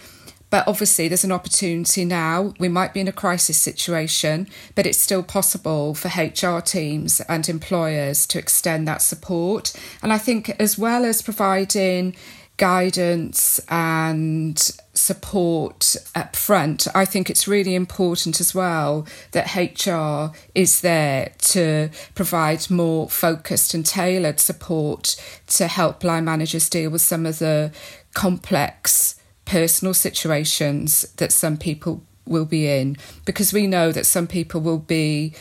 But 0.50 0.68
obviously, 0.68 1.08
there's 1.08 1.24
an 1.24 1.32
opportunity 1.32 2.04
now. 2.04 2.54
We 2.60 2.68
might 2.68 2.94
be 2.94 3.00
in 3.00 3.08
a 3.08 3.12
crisis 3.12 3.58
situation, 3.58 4.46
but 4.74 4.86
it's 4.86 4.98
still 5.00 5.22
possible 5.22 5.94
for 5.94 6.08
HR 6.08 6.60
teams 6.60 7.20
and 7.22 7.48
employers 7.48 8.26
to 8.28 8.38
extend 8.38 8.86
that 8.86 9.02
support. 9.02 9.72
And 10.02 10.12
I 10.12 10.18
think, 10.18 10.50
as 10.60 10.78
well 10.78 11.04
as 11.04 11.22
providing 11.22 12.14
guidance 12.56 13.58
and 13.68 14.58
support 14.92 15.96
up 16.14 16.36
front, 16.36 16.86
I 16.94 17.04
think 17.04 17.28
it's 17.28 17.48
really 17.48 17.74
important 17.74 18.40
as 18.40 18.54
well 18.54 19.06
that 19.32 19.56
HR 19.56 20.36
is 20.54 20.80
there 20.80 21.32
to 21.38 21.90
provide 22.14 22.70
more 22.70 23.08
focused 23.08 23.74
and 23.74 23.84
tailored 23.84 24.38
support 24.38 25.16
to 25.48 25.66
help 25.66 26.04
line 26.04 26.24
managers 26.24 26.70
deal 26.70 26.90
with 26.90 27.02
some 27.02 27.26
of 27.26 27.40
the 27.40 27.72
complex 28.14 29.16
personal 29.44 29.94
situations 29.94 31.02
that 31.16 31.32
some 31.32 31.56
people 31.56 32.02
will 32.26 32.46
be 32.46 32.66
in 32.68 32.96
because 33.24 33.52
we 33.52 33.66
know 33.66 33.92
that 33.92 34.06
some 34.06 34.26
people 34.26 34.60
will 34.60 34.78
be 34.78 35.34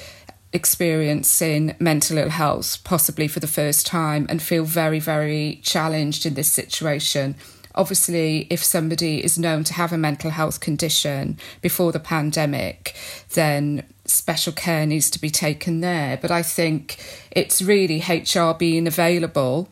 experiencing 0.52 1.76
mental 1.80 2.18
ill 2.18 2.30
health, 2.30 2.84
possibly 2.84 3.28
for 3.28 3.40
the 3.40 3.48
first 3.48 3.88
time, 3.88 4.28
and 4.30 4.42
feel 4.42 4.64
very, 4.64 5.00
very 5.00 5.60
challenged 5.64 6.26
in 6.26 6.36
this 6.36 6.52
situation. 6.52 7.36
Obviously, 7.76 8.46
if 8.52 8.64
somebody 8.64 9.24
is 9.24 9.40
known 9.40 9.64
to 9.64 9.74
have 9.74 9.92
a 9.92 9.98
mental 9.98 10.30
health 10.30 10.60
condition 10.60 11.40
before 11.62 11.92
the 11.92 12.00
pandemic, 12.00 12.96
then 13.34 13.84
special 14.06 14.54
care 14.54 14.86
needs 14.86 15.10
to 15.10 15.20
be 15.20 15.32
taken 15.32 15.82
there. 15.82 16.18
But 16.18 16.30
I 16.30 16.44
think 16.44 16.98
it's 17.32 17.64
really 17.64 18.00
HR 18.02 18.54
being 18.54 18.86
available 18.86 19.70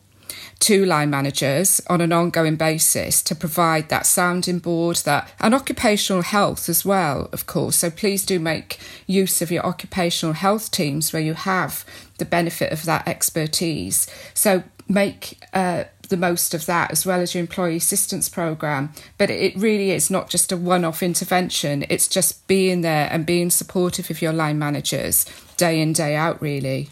to 0.62 0.86
line 0.86 1.10
managers 1.10 1.82
on 1.88 2.02
an 2.02 2.14
ongoing 2.14 2.56
basis 2.56 3.22
to 3.22 3.36
provide 3.36 3.90
that 3.90 4.06
sounding 4.06 4.60
board 4.60 4.96
that 4.98 5.30
and 5.40 5.54
occupational 5.54 6.22
health 6.22 6.70
as 6.70 6.86
well 6.86 7.30
of 7.34 7.46
course 7.46 7.78
so 7.78 7.90
please 7.90 8.26
do 8.26 8.40
make 8.40 8.80
use 9.08 9.42
of 9.42 9.52
your 9.52 9.66
occupational 9.66 10.34
health 10.34 10.72
teams 10.72 11.12
where 11.12 11.22
you 11.22 11.34
have 11.34 11.84
the 12.20 12.26
benefit 12.26 12.72
of 12.72 12.86
that 12.86 13.08
expertise 13.08 14.08
so 14.34 14.64
make 14.88 15.40
uh, 15.54 15.86
the 16.12 16.18
most 16.18 16.54
of 16.54 16.68
that 16.68 16.92
as 16.92 17.06
well 17.06 17.20
as 17.20 17.34
your 17.34 17.42
employee 17.42 17.78
assistance 17.78 18.30
program. 18.30 18.94
But 19.18 19.32
it 19.32 19.56
really 19.56 19.90
is 19.90 20.12
not 20.12 20.30
just 20.30 20.52
a 20.52 20.58
one 20.58 20.86
off 20.86 21.02
intervention, 21.02 21.86
it's 21.90 22.08
just 22.08 22.46
being 22.48 22.82
there 22.82 23.10
and 23.12 23.26
being 23.26 23.50
supportive 23.50 24.12
of 24.12 24.22
your 24.22 24.34
line 24.34 24.60
managers 24.60 25.26
day 25.58 25.82
in, 25.82 25.94
day 25.94 26.16
out, 26.16 26.40
really. 26.42 26.90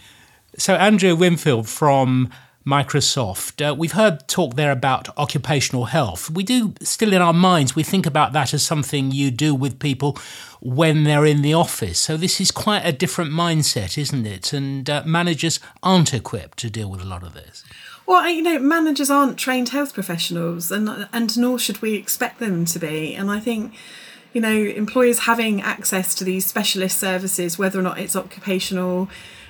So, 0.57 0.73
Andrea 0.75 1.15
Winfield 1.15 1.69
from 1.69 2.31
Microsoft. 2.65 3.65
Uh, 3.65 3.73
we've 3.73 3.93
heard 3.93 4.27
talk 4.27 4.55
there 4.55 4.71
about 4.71 5.15
occupational 5.17 5.85
health. 5.85 6.29
We 6.29 6.43
do 6.43 6.73
still 6.81 7.13
in 7.13 7.21
our 7.21 7.33
minds, 7.33 7.75
we 7.75 7.83
think 7.83 8.05
about 8.05 8.33
that 8.33 8.53
as 8.53 8.63
something 8.63 9.11
you 9.11 9.31
do 9.31 9.55
with 9.55 9.79
people 9.79 10.17
when 10.59 11.03
they're 11.03 11.25
in 11.25 11.41
the 11.41 11.53
office. 11.53 11.99
So 11.99 12.17
this 12.17 12.41
is 12.41 12.51
quite 12.51 12.81
a 12.81 12.91
different 12.91 13.31
mindset, 13.31 13.97
isn't 13.97 14.25
it? 14.25 14.53
And 14.53 14.89
uh, 14.89 15.03
managers 15.05 15.59
aren't 15.81 16.13
equipped 16.13 16.59
to 16.59 16.69
deal 16.69 16.89
with 16.89 17.01
a 17.01 17.05
lot 17.05 17.23
of 17.23 17.33
this. 17.33 17.63
Well, 18.05 18.27
you 18.27 18.41
know, 18.41 18.59
managers 18.59 19.09
aren't 19.11 19.37
trained 19.37 19.69
health 19.69 19.93
professionals, 19.93 20.71
and 20.71 21.07
and 21.13 21.37
nor 21.37 21.59
should 21.59 21.79
we 21.79 21.93
expect 21.93 22.39
them 22.39 22.65
to 22.65 22.79
be. 22.79 23.13
And 23.13 23.29
I 23.29 23.39
think, 23.39 23.75
you 24.33 24.41
know, 24.41 24.51
employers 24.51 25.19
having 25.19 25.61
access 25.61 26.15
to 26.15 26.23
these 26.23 26.43
specialist 26.43 26.97
services, 26.97 27.59
whether 27.59 27.79
or 27.79 27.83
not 27.83 27.99
it's 27.99 28.15
occupational 28.15 29.09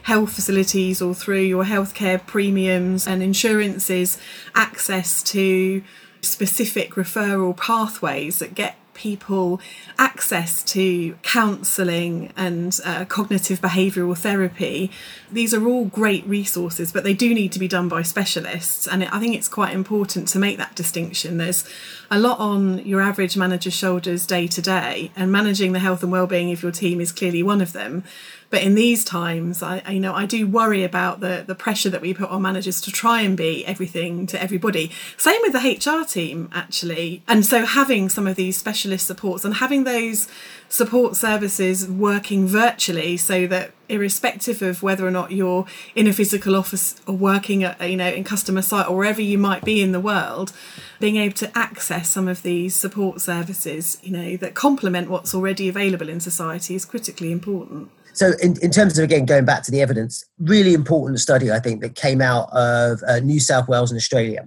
health 0.09 0.33
facilities 0.33 1.03
or 1.03 1.13
through 1.13 1.45
your 1.53 1.65
healthcare 1.65 2.19
premiums 2.25 3.07
and 3.07 3.21
insurances, 3.21 4.17
access 4.55 5.21
to 5.21 5.83
specific 6.21 6.95
referral 6.95 7.55
pathways 7.55 8.39
that 8.39 8.55
get 8.55 8.75
people 8.95 9.61
access 9.97 10.61
to 10.63 11.13
counselling 11.21 12.33
and 12.35 12.81
uh, 12.83 13.05
cognitive 13.05 13.61
behavioural 13.61 14.17
therapy. 14.17 14.91
These 15.31 15.53
are 15.53 15.65
all 15.65 15.85
great 15.85 16.25
resources, 16.25 16.91
but 16.91 17.03
they 17.03 17.13
do 17.13 17.33
need 17.33 17.51
to 17.53 17.59
be 17.59 17.67
done 17.67 17.87
by 17.87 18.01
specialists. 18.01 18.87
And 18.87 19.05
I 19.05 19.19
think 19.19 19.35
it's 19.35 19.47
quite 19.47 19.73
important 19.73 20.27
to 20.29 20.39
make 20.39 20.57
that 20.57 20.75
distinction. 20.75 21.37
There's 21.37 21.63
a 22.11 22.19
lot 22.19 22.39
on 22.39 22.85
your 22.85 22.99
average 22.99 23.37
manager's 23.37 23.75
shoulders 23.75 24.25
day 24.25 24.47
to 24.47 24.61
day, 24.61 25.11
and 25.15 25.31
managing 25.31 25.71
the 25.71 25.79
health 25.79 26.03
and 26.03 26.11
well-being 26.11 26.51
of 26.51 26.61
your 26.63 26.73
team 26.73 26.99
is 26.99 27.11
clearly 27.13 27.43
one 27.43 27.61
of 27.61 27.71
them. 27.71 28.03
But 28.49 28.63
in 28.63 28.73
these 28.75 29.05
times, 29.05 29.61
I, 29.61 29.81
I, 29.85 29.91
you 29.91 29.99
know 29.99 30.13
I 30.13 30.25
do 30.25 30.47
worry 30.47 30.83
about 30.83 31.19
the 31.19 31.43
the 31.45 31.55
pressure 31.55 31.89
that 31.89 32.01
we 32.01 32.13
put 32.13 32.29
on 32.29 32.41
managers 32.41 32.81
to 32.81 32.91
try 32.91 33.21
and 33.21 33.37
be 33.37 33.65
everything 33.65 34.25
to 34.27 34.41
everybody. 34.41 34.91
Same 35.17 35.39
with 35.41 35.53
the 35.53 35.59
HR 35.59 36.05
team 36.05 36.49
actually, 36.51 37.21
and 37.27 37.45
so 37.45 37.65
having 37.65 38.09
some 38.09 38.27
of 38.27 38.35
these 38.35 38.57
specialist 38.57 39.05
supports 39.07 39.45
and 39.45 39.55
having 39.55 39.83
those 39.83 40.27
support 40.67 41.15
services 41.15 41.87
working 41.87 42.47
virtually 42.47 43.17
so 43.17 43.47
that 43.47 43.71
irrespective 43.89 44.61
of 44.61 44.83
whether 44.83 45.05
or 45.05 45.11
not 45.11 45.31
you're 45.31 45.65
in 45.95 46.05
a 46.05 46.13
physical 46.13 46.55
office 46.55 46.95
or 47.07 47.15
working 47.15 47.63
at 47.63 47.89
you 47.89 47.97
know 47.97 48.07
in 48.07 48.23
customer 48.23 48.61
site 48.61 48.87
or 48.87 48.95
wherever 48.95 49.21
you 49.21 49.37
might 49.37 49.63
be 49.65 49.81
in 49.81 49.91
the 49.91 49.99
world 49.99 50.53
being 50.99 51.15
able 51.15 51.33
to 51.33 51.57
access 51.57 52.07
some 52.07 52.27
of 52.27 52.43
these 52.43 52.75
support 52.75 53.19
services 53.19 53.97
you 54.03 54.11
know 54.11 54.37
that 54.37 54.53
complement 54.53 55.09
what's 55.09 55.33
already 55.33 55.67
available 55.67 56.07
in 56.07 56.19
society 56.19 56.75
is 56.75 56.85
critically 56.85 57.31
important 57.31 57.89
so, 58.19 58.33
in, 58.41 58.61
in 58.61 58.69
terms 58.69 58.97
of 58.97 59.05
again 59.05 59.25
going 59.25 59.45
back 59.45 59.63
to 59.63 59.71
the 59.71 59.81
evidence, 59.81 60.25
really 60.39 60.73
important 60.73 61.21
study 61.21 61.53
I 61.53 61.59
think 61.59 61.79
that 61.79 61.95
came 61.95 62.19
out 62.19 62.49
of 62.51 63.01
uh, 63.07 63.19
New 63.19 63.39
South 63.39 63.69
Wales 63.69 63.91
and 63.91 63.97
Australia. 63.97 64.45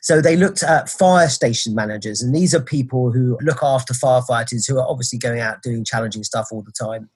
So 0.00 0.22
they 0.22 0.36
looked 0.36 0.62
at 0.62 0.88
fire 0.88 1.28
station 1.28 1.74
managers, 1.74 2.22
and 2.22 2.34
these 2.34 2.54
are 2.54 2.62
people 2.62 3.12
who 3.12 3.36
look 3.42 3.62
after 3.62 3.92
firefighters 3.92 4.66
who 4.66 4.78
are 4.78 4.88
obviously 4.88 5.18
going 5.18 5.38
out 5.38 5.60
doing 5.60 5.84
challenging 5.84 6.24
stuff 6.24 6.48
all 6.50 6.62
the 6.62 6.72
time. 6.72 7.10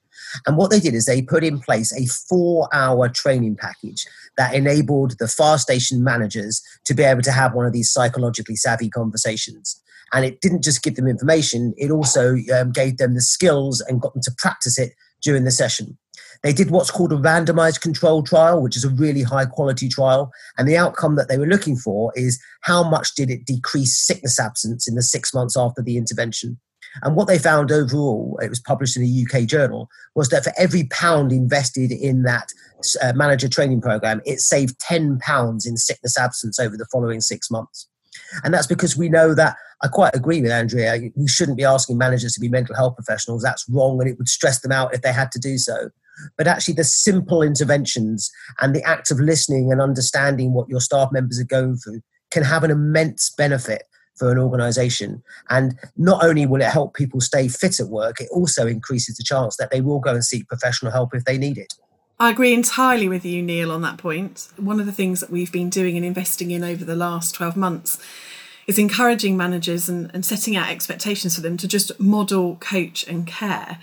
And 0.47 0.59
what 0.59 0.71
they 0.71 0.79
did 0.79 0.93
is 0.93 1.07
they 1.07 1.23
put 1.23 1.43
in 1.43 1.59
place 1.59 1.91
a 1.95 2.05
four 2.29 2.69
hour 2.75 3.09
training 3.09 3.57
package 3.57 4.07
that 4.37 4.53
enabled 4.53 5.19
the 5.19 5.27
fire 5.27 5.57
station 5.57 6.05
managers 6.05 6.63
to 6.85 6.93
be 6.93 7.03
able 7.03 7.23
to 7.23 7.33
have 7.33 7.55
one 7.55 7.65
of 7.65 7.73
these 7.73 7.91
psychologically 7.91 8.57
savvy 8.57 8.91
conversations. 8.91 9.81
And 10.13 10.27
it 10.27 10.43
didn't 10.43 10.65
just 10.65 10.83
give 10.83 10.97
them 10.97 11.09
information, 11.09 11.73
it 11.79 11.91
also 11.91 12.37
um, 12.55 12.73
gave 12.73 12.99
them 12.99 13.15
the 13.15 13.23
skills 13.23 13.81
and 13.81 14.03
got 14.03 14.13
them 14.13 14.23
to 14.25 14.35
practice 14.37 14.79
it 14.79 14.93
during 15.25 15.45
the 15.45 15.51
session. 15.51 15.99
They 16.43 16.53
did 16.53 16.71
what's 16.71 16.91
called 16.91 17.13
a 17.13 17.17
randomized 17.17 17.81
control 17.81 18.23
trial, 18.23 18.63
which 18.63 18.77
is 18.77 18.85
a 18.85 18.91
really 18.91 19.23
high 19.23 19.47
quality 19.47 19.89
trial. 19.89 20.31
And 20.59 20.69
the 20.69 20.77
outcome 20.77 21.17
that 21.17 21.29
they 21.29 21.39
were 21.39 21.47
looking 21.47 21.77
for 21.77 22.13
is 22.15 22.41
how 22.61 22.89
much 22.89 23.15
did 23.15 23.31
it 23.31 23.47
decrease 23.47 23.99
sickness 23.99 24.39
absence 24.39 24.87
in 24.87 24.95
the 24.95 25.03
six 25.03 25.33
months 25.33 25.57
after 25.57 25.83
the 25.83 25.97
intervention. 25.97 26.61
And 27.03 27.17
what 27.17 27.27
they 27.27 27.39
found 27.39 27.73
overall, 27.73 28.39
it 28.43 28.51
was 28.51 28.61
published 28.61 28.97
in 28.97 29.03
a 29.03 29.25
UK 29.25 29.47
journal, 29.47 29.89
was 30.15 30.29
that 30.29 30.45
for 30.45 30.53
every 30.57 30.85
pound 30.85 31.33
invested 31.33 31.91
in 31.91 32.23
that 32.23 32.49
uh, 33.03 33.13
manager 33.15 33.49
training 33.49 33.81
program, 33.81 34.21
it 34.25 34.41
saved 34.41 34.79
10 34.81 35.19
pounds 35.19 35.67
in 35.67 35.77
sickness 35.77 36.19
absence 36.19 36.61
over 36.61 36.77
the 36.77 36.87
following 36.93 37.21
six 37.21 37.51
months. 37.51 37.89
And 38.45 38.53
that's 38.53 38.67
because 38.67 38.97
we 38.97 39.09
know 39.09 39.35
that 39.35 39.57
I 39.85 39.89
quite 39.89 40.17
agree 40.17 40.41
with 40.41 40.51
Andrea. 40.51 41.11
We 41.15 41.29
shouldn't 41.29 41.59
be 41.59 41.65
asking 41.65 41.99
managers 41.99 42.33
to 42.33 42.41
be 42.41 42.49
mental 42.49 42.75
health 42.75 42.97
professionals. 42.97 43.43
That's 43.43 43.69
wrong, 43.69 44.01
and 44.01 44.09
it 44.09 44.17
would 44.17 44.31
stress 44.31 44.61
them 44.61 44.73
out 44.73 44.95
if 44.95 45.03
they 45.03 45.13
had 45.13 45.31
to 45.33 45.39
do 45.39 45.59
so. 45.59 45.91
But 46.39 46.47
actually, 46.47 46.75
the 46.75 46.85
simple 46.85 47.43
interventions 47.43 48.31
and 48.63 48.75
the 48.75 48.83
act 48.83 49.11
of 49.11 49.21
listening 49.21 49.71
and 49.71 49.83
understanding 49.83 50.55
what 50.55 50.71
your 50.71 50.81
staff 50.81 51.11
members 51.13 51.39
are 51.39 51.45
going 51.45 51.77
through 51.77 52.01
can 52.31 52.43
have 52.45 52.65
an 52.65 52.71
immense 52.71 53.29
benefit 53.37 53.83
for 54.17 54.33
an 54.33 54.39
organization. 54.39 55.23
And 55.51 55.79
not 55.99 56.25
only 56.25 56.47
will 56.47 56.63
it 56.63 56.71
help 56.71 56.95
people 56.95 57.21
stay 57.21 57.49
fit 57.49 57.79
at 57.79 57.89
work, 57.89 58.23
it 58.23 58.29
also 58.33 58.67
increases 58.67 59.19
the 59.19 59.25
chance 59.25 59.57
that 59.59 59.71
they 59.71 59.83
will 59.83 60.01
go 60.01 60.15
and 60.15 60.25
seek 60.25 60.49
professional 60.49 60.93
help 60.93 61.15
if 61.15 61.25
they 61.25 61.37
need 61.37 61.59
it. 61.59 61.75
I 62.19 62.31
agree 62.31 62.55
entirely 62.55 63.09
with 63.09 63.27
you, 63.27 63.43
Neil, 63.43 63.71
on 63.71 63.83
that 63.83 63.99
point. 63.99 64.49
One 64.57 64.81
of 64.81 64.87
the 64.87 64.93
things 64.93 65.21
that 65.21 65.31
we've 65.31 65.53
been 65.53 65.69
doing 65.69 65.97
and 65.97 66.07
investing 66.07 66.53
in 66.53 66.65
over 66.65 66.85
the 66.85 66.97
last 66.97 67.35
12 67.35 67.57
months 67.57 67.99
is 68.67 68.79
encouraging 68.79 69.37
managers 69.37 69.89
and, 69.89 70.11
and 70.15 70.25
setting 70.25 70.57
out 70.57 70.71
expectations 70.71 71.35
for 71.35 71.41
them 71.41 71.57
to 71.57 71.69
just 71.69 71.99
model, 72.01 72.57
coach, 72.57 73.07
and 73.07 73.27
care. 73.27 73.79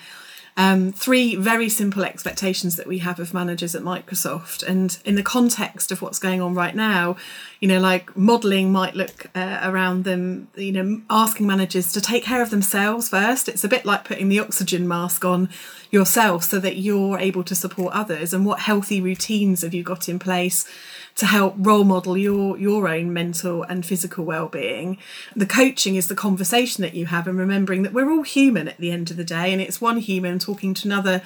Um, 0.58 0.92
three 0.92 1.36
very 1.36 1.70
simple 1.70 2.04
expectations 2.04 2.76
that 2.76 2.86
we 2.86 3.00
have 3.00 3.20
of 3.20 3.34
managers 3.34 3.74
at 3.74 3.84
Microsoft. 3.84 4.64
And 4.64 4.98
in 5.06 5.16
the 5.16 5.24
context 5.24 5.92
of 5.92 6.02
what's 6.02 6.20
going 6.20 6.42
on 6.42 6.54
right 6.54 6.76
now, 6.76 7.16
you 7.62 7.68
know, 7.68 7.80
like 7.80 8.16
modeling 8.18 8.72
might 8.72 8.94
look 8.94 9.28
uh, 9.34 9.62
around 9.64 10.04
them, 10.04 10.50
you 10.56 10.74
know, 10.74 11.02
asking 11.10 11.48
managers 11.48 11.94
to 11.94 12.02
take 12.02 12.24
care 12.24 12.42
of 12.42 12.50
themselves 12.50 13.10
first. 13.10 13.48
It's 13.48 13.64
a 13.64 13.70
bit 13.70 13.86
like 13.86 14.04
putting 14.04 14.28
the 14.28 14.40
oxygen 14.40 14.88
mask 14.88 15.24
on 15.24 15.50
yourself 15.90 16.44
so 16.44 16.60
that 16.60 16.78
you're 16.78 17.18
able 17.18 17.44
to 17.46 17.56
support 17.56 17.94
others. 17.94 18.34
And 18.34 18.46
what 18.46 18.60
healthy 18.60 19.00
routines 19.00 19.62
have 19.62 19.74
you 19.74 19.84
got 19.84 20.10
in 20.10 20.20
place? 20.20 20.68
To 21.22 21.28
help 21.28 21.54
role 21.56 21.84
model 21.84 22.18
your 22.18 22.58
your 22.58 22.88
own 22.88 23.14
mental 23.14 23.62
and 23.62 23.86
physical 23.86 24.26
well-being. 24.26 24.98
The 25.36 25.46
coaching 25.46 25.96
is 25.96 26.08
the 26.08 26.16
conversation 26.16 26.82
that 26.82 26.96
you 26.96 27.06
have 27.06 27.28
and 27.28 27.38
remembering 27.38 27.84
that 27.84 27.94
we're 27.94 28.10
all 28.10 28.24
human 28.24 28.68
at 28.68 28.80
the 28.80 28.90
end 28.90 29.12
of 29.12 29.18
the 29.18 29.24
day 29.24 29.54
and 29.54 29.62
it's 29.62 29.80
one 29.80 29.98
human 29.98 30.40
talking 30.40 30.74
to 30.74 30.88
another 30.88 31.22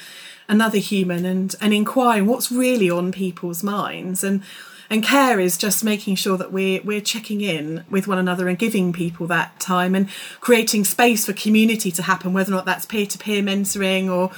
another 0.50 0.80
human 0.80 1.24
and 1.24 1.56
and 1.62 1.74
inquiring 1.74 2.26
what's 2.26 2.52
really 2.52 2.90
on 2.90 3.14
people's 3.14 3.64
minds. 3.64 4.22
And 4.22 4.44
and 4.90 5.02
care 5.02 5.40
is 5.40 5.58
just 5.58 5.82
making 5.82 6.16
sure 6.16 6.38
that 6.38 6.52
we're 6.52 6.82
we're 6.84 7.00
checking 7.00 7.40
in 7.40 7.86
with 7.90 8.06
one 8.06 8.18
another 8.18 8.50
and 8.50 8.60
giving 8.60 8.92
people 8.92 9.28
that 9.28 9.62
time 9.62 9.96
and 9.96 10.10
creating 10.42 10.84
space 10.84 11.26
for 11.26 11.32
community 11.32 11.90
to 11.92 12.02
happen 12.02 12.34
whether 12.34 12.52
or 12.52 12.56
not 12.58 12.66
that's 12.66 12.86
peer-to-peer 12.86 13.42
mentoring 13.42 14.10
or 14.10 14.30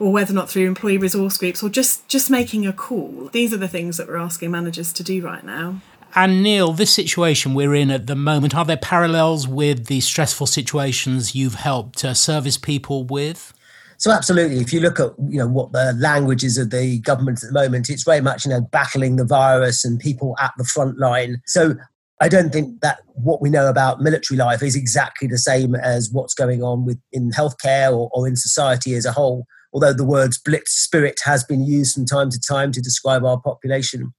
or 0.00 0.12
whether 0.12 0.32
or 0.32 0.34
not 0.34 0.50
through 0.50 0.66
employee 0.66 0.98
resource 0.98 1.36
groups 1.36 1.62
or 1.62 1.68
just 1.68 2.08
just 2.08 2.30
making 2.30 2.66
a 2.66 2.72
call. 2.72 3.28
These 3.32 3.52
are 3.52 3.58
the 3.58 3.68
things 3.68 3.98
that 3.98 4.08
we're 4.08 4.16
asking 4.16 4.50
managers 4.50 4.92
to 4.94 5.04
do 5.04 5.22
right 5.24 5.44
now. 5.44 5.80
And 6.14 6.42
Neil, 6.42 6.72
this 6.72 6.92
situation 6.92 7.54
we're 7.54 7.74
in 7.74 7.90
at 7.90 8.08
the 8.08 8.16
moment, 8.16 8.54
are 8.56 8.64
there 8.64 8.76
parallels 8.76 9.46
with 9.46 9.86
the 9.86 10.00
stressful 10.00 10.48
situations 10.48 11.36
you've 11.36 11.54
helped 11.54 12.04
uh, 12.04 12.14
service 12.14 12.58
people 12.58 13.04
with? 13.04 13.54
So 13.98 14.10
absolutely, 14.10 14.58
if 14.58 14.72
you 14.72 14.80
look 14.80 14.98
at 14.98 15.10
you 15.28 15.38
know 15.38 15.46
what 15.46 15.72
the 15.72 15.94
languages 15.98 16.56
of 16.56 16.70
the 16.70 16.98
government 17.00 17.44
at 17.44 17.52
the 17.52 17.60
moment, 17.60 17.90
it's 17.90 18.02
very 18.02 18.22
much 18.22 18.46
you 18.46 18.50
know 18.50 18.62
battling 18.62 19.16
the 19.16 19.26
virus 19.26 19.84
and 19.84 20.00
people 20.00 20.34
at 20.40 20.52
the 20.56 20.64
front 20.64 20.98
line. 20.98 21.42
So 21.46 21.74
I 22.22 22.28
don't 22.28 22.50
think 22.50 22.80
that 22.80 23.00
what 23.14 23.40
we 23.40 23.50
know 23.50 23.68
about 23.68 24.00
military 24.00 24.38
life 24.38 24.62
is 24.62 24.74
exactly 24.74 25.28
the 25.28 25.38
same 25.38 25.74
as 25.74 26.10
what's 26.10 26.34
going 26.34 26.62
on 26.62 26.84
with 26.84 26.98
in 27.12 27.30
healthcare 27.30 27.92
or, 27.92 28.10
or 28.12 28.26
in 28.26 28.36
society 28.36 28.94
as 28.94 29.04
a 29.04 29.12
whole 29.12 29.46
although 29.72 29.92
the 29.92 30.04
words 30.04 30.38
blitz 30.38 30.72
spirit 30.72 31.20
has 31.24 31.44
been 31.44 31.64
used 31.64 31.94
from 31.94 32.06
time 32.06 32.30
to 32.30 32.40
time 32.40 32.72
to 32.72 32.80
describe 32.80 33.24
our 33.24 33.40
population. 33.40 34.12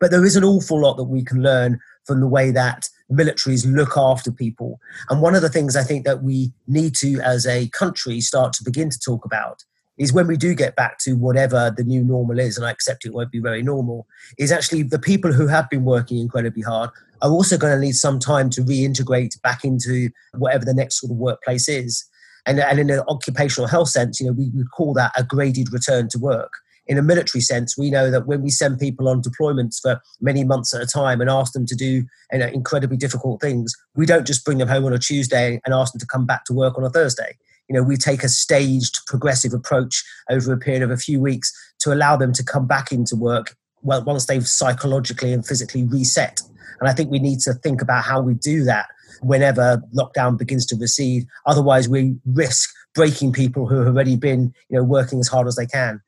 But 0.00 0.10
there 0.10 0.24
is 0.24 0.36
an 0.36 0.44
awful 0.44 0.80
lot 0.80 0.96
that 0.96 1.04
we 1.04 1.24
can 1.24 1.42
learn 1.42 1.78
from 2.04 2.20
the 2.20 2.28
way 2.28 2.50
that 2.50 2.88
militaries 3.10 3.64
look 3.70 3.96
after 3.96 4.30
people. 4.30 4.78
And 5.08 5.22
one 5.22 5.34
of 5.34 5.42
the 5.42 5.48
things 5.48 5.76
I 5.76 5.82
think 5.82 6.04
that 6.04 6.22
we 6.22 6.52
need 6.66 6.94
to, 6.96 7.20
as 7.20 7.46
a 7.46 7.68
country, 7.68 8.20
start 8.20 8.52
to 8.54 8.64
begin 8.64 8.90
to 8.90 8.98
talk 8.98 9.24
about 9.24 9.62
is 9.96 10.12
when 10.12 10.26
we 10.26 10.36
do 10.36 10.54
get 10.54 10.74
back 10.74 10.98
to 10.98 11.12
whatever 11.12 11.72
the 11.74 11.84
new 11.84 12.02
normal 12.02 12.38
is, 12.40 12.56
and 12.56 12.66
I 12.66 12.70
accept 12.70 13.06
it 13.06 13.12
won't 13.12 13.30
be 13.30 13.38
very 13.38 13.62
normal, 13.62 14.06
is 14.38 14.50
actually 14.50 14.82
the 14.82 14.98
people 14.98 15.32
who 15.32 15.46
have 15.46 15.70
been 15.70 15.84
working 15.84 16.18
incredibly 16.18 16.62
hard 16.62 16.90
are 17.22 17.30
also 17.30 17.56
going 17.56 17.74
to 17.74 17.80
need 17.80 17.94
some 17.94 18.18
time 18.18 18.50
to 18.50 18.62
reintegrate 18.62 19.40
back 19.42 19.64
into 19.64 20.10
whatever 20.32 20.64
the 20.64 20.74
next 20.74 21.00
sort 21.00 21.12
of 21.12 21.16
workplace 21.16 21.68
is. 21.68 22.04
And, 22.46 22.60
and 22.60 22.78
in 22.78 22.90
an 22.90 23.02
occupational 23.08 23.68
health 23.68 23.88
sense, 23.88 24.20
you 24.20 24.26
know, 24.26 24.32
we 24.32 24.50
would 24.54 24.70
call 24.70 24.92
that 24.94 25.12
a 25.16 25.24
graded 25.24 25.72
return 25.72 26.08
to 26.10 26.18
work. 26.18 26.52
in 26.86 26.98
a 26.98 27.02
military 27.02 27.40
sense, 27.40 27.78
we 27.78 27.90
know 27.90 28.10
that 28.10 28.26
when 28.26 28.42
we 28.42 28.50
send 28.50 28.78
people 28.78 29.08
on 29.08 29.22
deployments 29.22 29.80
for 29.80 30.00
many 30.20 30.44
months 30.44 30.74
at 30.74 30.82
a 30.82 30.86
time 30.86 31.20
and 31.20 31.30
ask 31.30 31.54
them 31.54 31.64
to 31.64 31.74
do 31.74 32.04
you 32.32 32.38
know, 32.38 32.46
incredibly 32.46 32.96
difficult 32.96 33.40
things, 33.40 33.74
we 33.94 34.04
don't 34.04 34.26
just 34.26 34.44
bring 34.44 34.58
them 34.58 34.68
home 34.68 34.84
on 34.84 34.92
a 34.92 34.98
Tuesday 34.98 35.60
and 35.64 35.74
ask 35.74 35.92
them 35.92 36.00
to 36.00 36.06
come 36.06 36.26
back 36.26 36.44
to 36.44 36.52
work 36.52 36.76
on 36.76 36.84
a 36.84 36.90
Thursday. 36.90 37.36
You 37.68 37.74
know, 37.74 37.82
we 37.82 37.96
take 37.96 38.22
a 38.22 38.28
staged, 38.28 39.00
progressive 39.06 39.54
approach 39.54 40.04
over 40.28 40.52
a 40.52 40.58
period 40.58 40.82
of 40.82 40.90
a 40.90 40.98
few 40.98 41.20
weeks 41.20 41.50
to 41.80 41.92
allow 41.94 42.16
them 42.16 42.34
to 42.34 42.44
come 42.44 42.66
back 42.66 42.92
into 42.92 43.16
work 43.16 43.56
once 43.82 44.26
they've 44.26 44.46
psychologically 44.46 45.32
and 45.32 45.46
physically 45.46 45.84
reset. 45.84 46.42
And 46.80 46.88
I 46.88 46.92
think 46.92 47.10
we 47.10 47.18
need 47.18 47.40
to 47.40 47.54
think 47.54 47.80
about 47.80 48.04
how 48.04 48.20
we 48.20 48.34
do 48.34 48.64
that 48.64 48.88
whenever 49.22 49.82
lockdown 49.94 50.38
begins 50.38 50.66
to 50.66 50.76
recede. 50.76 51.26
Otherwise, 51.46 51.88
we 51.88 52.16
risk 52.26 52.70
breaking 52.94 53.32
people 53.32 53.66
who 53.66 53.78
have 53.78 53.88
already 53.88 54.16
been, 54.16 54.52
you 54.68 54.76
know, 54.76 54.84
working 54.84 55.18
as 55.20 55.28
hard 55.28 55.46
as 55.46 55.56
they 55.56 55.66
can. 55.66 56.00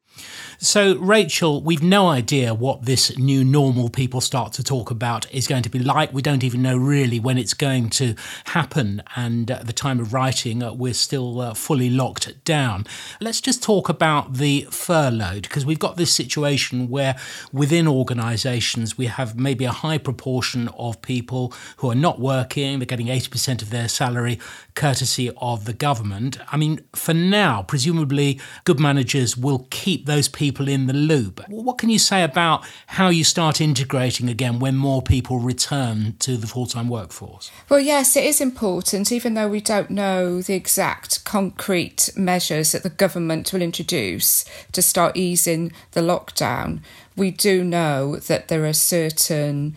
So, 0.59 0.97
Rachel, 0.97 1.63
we've 1.63 1.83
no 1.83 2.09
idea 2.09 2.55
what 2.55 2.87
this 2.87 3.17
new 3.19 3.45
normal 3.45 3.91
people 3.91 4.23
start 4.23 4.55
to 4.55 4.65
talk 4.65 4.91
about 4.91 5.31
is 5.33 5.47
going 5.47 5.63
to 5.65 5.69
be 5.69 5.79
like. 5.79 6.15
We 6.15 6.23
don't 6.23 6.43
even 6.43 6.63
know 6.63 6.79
really 6.79 7.21
when 7.21 7.37
it's 7.37 7.53
going 7.53 7.91
to 7.91 8.15
happen. 8.47 9.03
And 9.17 9.51
at 9.51 9.67
the 9.67 9.75
time 9.75 10.01
of 10.01 10.15
writing, 10.15 10.63
uh, 10.63 10.73
we're 10.73 10.95
still 10.95 11.41
uh, 11.43 11.53
fully 11.55 11.91
locked 11.91 12.43
down. 12.45 12.87
Let's 13.21 13.43
just 13.43 13.63
talk 13.63 13.91
about 13.91 14.35
the 14.35 14.67
furloughed, 14.71 15.43
because 15.43 15.67
we've 15.67 15.79
got 15.79 15.99
this 15.99 16.13
situation 16.13 16.89
where 16.89 17.17
within 17.53 17.87
organisations 17.87 18.97
we 18.97 19.07
have 19.07 19.39
maybe 19.39 19.67
a 19.67 19.73
high 19.73 19.99
proportion 19.99 20.69
of 20.79 21.03
people 21.03 21.53
who 21.79 21.91
are 21.91 21.95
not 21.95 22.19
working, 22.19 22.79
they're 22.79 22.87
getting 22.87 23.09
80% 23.09 23.61
of 23.61 23.69
their 23.69 23.89
salary 23.89 24.39
courtesy 24.75 25.31
of 25.37 25.67
the 25.67 25.75
government. 25.75 26.39
I 26.51 26.57
mean, 26.57 26.81
for 26.95 27.13
now, 27.13 27.63
presumably 27.63 28.41
good 28.65 28.81
managers 28.81 29.37
will 29.37 29.67
keep 29.71 30.06
those 30.07 30.29
people 30.29 30.69
in 30.69 30.87
the 30.87 30.93
loop. 30.93 31.41
What 31.49 31.79
can 31.79 31.91
you 31.91 31.99
say 31.99 32.23
about 32.23 32.65
how 32.87 33.09
you 33.09 33.25
start 33.25 33.61
integrating 33.61 34.29
again 34.29 34.59
when 34.59 34.77
more 34.77 35.03
people 35.03 35.39
return 35.39 36.17
to 36.21 36.37
the 36.37 36.47
full 36.47 36.67
time 36.67 36.89
workforce? 36.89 37.51
Well, 37.69 37.81
yes, 37.81 38.17
it 38.17 38.25
is 38.25 38.41
important, 38.41 39.13
even 39.13 39.35
though 39.35 39.49
we 39.49 39.61
don't 39.61 39.91
know 39.91 40.41
the 40.41 40.55
exact 40.55 41.25
concrete 41.25 42.11
measures 42.17 42.73
that 42.73 42.83
the 42.83 42.91
government 42.91 43.53
will 43.53 43.63
introduce 43.63 44.45
to 44.73 44.83
start 44.83 45.17
easing 45.17 45.73
the 45.93 46.01
lockdown. 46.01 46.81
We 47.17 47.31
do 47.31 47.65
know 47.65 48.17
that 48.17 48.49
there 48.49 48.65
are 48.65 48.73
certain 48.73 49.77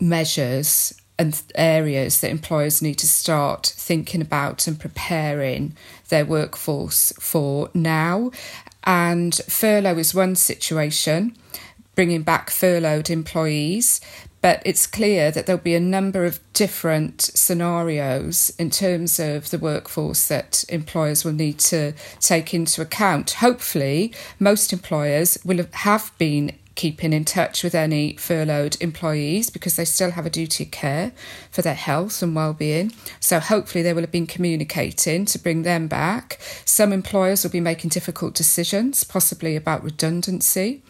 measures 0.00 0.94
and 1.20 1.42
areas 1.54 2.22
that 2.22 2.30
employers 2.30 2.80
need 2.80 2.94
to 2.94 3.06
start 3.06 3.66
thinking 3.76 4.22
about 4.22 4.66
and 4.66 4.80
preparing 4.80 5.76
their 6.08 6.24
workforce 6.24 7.12
for 7.20 7.68
now. 7.74 8.30
And 8.84 9.34
furlough 9.34 9.98
is 9.98 10.14
one 10.14 10.36
situation, 10.36 11.36
bringing 11.94 12.22
back 12.22 12.50
furloughed 12.50 13.10
employees. 13.10 14.00
But 14.42 14.62
it's 14.64 14.86
clear 14.86 15.30
that 15.30 15.44
there'll 15.44 15.60
be 15.60 15.74
a 15.74 15.80
number 15.80 16.24
of 16.24 16.40
different 16.54 17.20
scenarios 17.20 18.50
in 18.58 18.70
terms 18.70 19.20
of 19.20 19.50
the 19.50 19.58
workforce 19.58 20.28
that 20.28 20.64
employers 20.70 21.24
will 21.24 21.34
need 21.34 21.58
to 21.58 21.92
take 22.20 22.54
into 22.54 22.80
account. 22.80 23.32
Hopefully, 23.32 24.14
most 24.38 24.72
employers 24.72 25.36
will 25.44 25.66
have 25.72 26.12
been 26.16 26.52
keeping 26.80 27.12
in 27.12 27.26
touch 27.26 27.62
with 27.62 27.74
any 27.74 28.16
furloughed 28.16 28.74
employees 28.80 29.50
because 29.50 29.76
they 29.76 29.84
still 29.84 30.12
have 30.12 30.24
a 30.24 30.30
duty 30.30 30.64
of 30.64 30.70
care 30.70 31.12
for 31.50 31.60
their 31.60 31.74
health 31.74 32.22
and 32.22 32.34
well-being. 32.34 32.90
So 33.20 33.38
hopefully 33.38 33.82
they 33.82 33.92
will 33.92 34.00
have 34.00 34.10
been 34.10 34.26
communicating 34.26 35.26
to 35.26 35.38
bring 35.38 35.60
them 35.60 35.88
back. 35.88 36.40
Some 36.64 36.90
employers 36.94 37.44
will 37.44 37.50
be 37.50 37.60
making 37.60 37.90
difficult 37.90 38.32
decisions, 38.32 39.04
possibly 39.04 39.56
about 39.56 39.84
redundancy. 39.84 40.82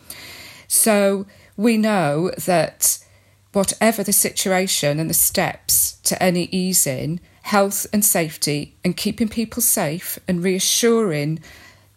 So 0.68 1.26
we 1.56 1.76
know 1.76 2.30
that 2.46 3.04
whatever 3.52 4.04
the 4.04 4.12
situation 4.12 5.00
and 5.00 5.10
the 5.10 5.14
steps 5.14 5.98
to 6.04 6.22
any 6.22 6.44
easing, 6.52 7.18
health 7.42 7.84
and 7.92 8.04
safety 8.04 8.76
and 8.84 8.96
keeping 8.96 9.28
people 9.28 9.60
safe 9.60 10.20
and 10.28 10.44
reassuring 10.44 11.40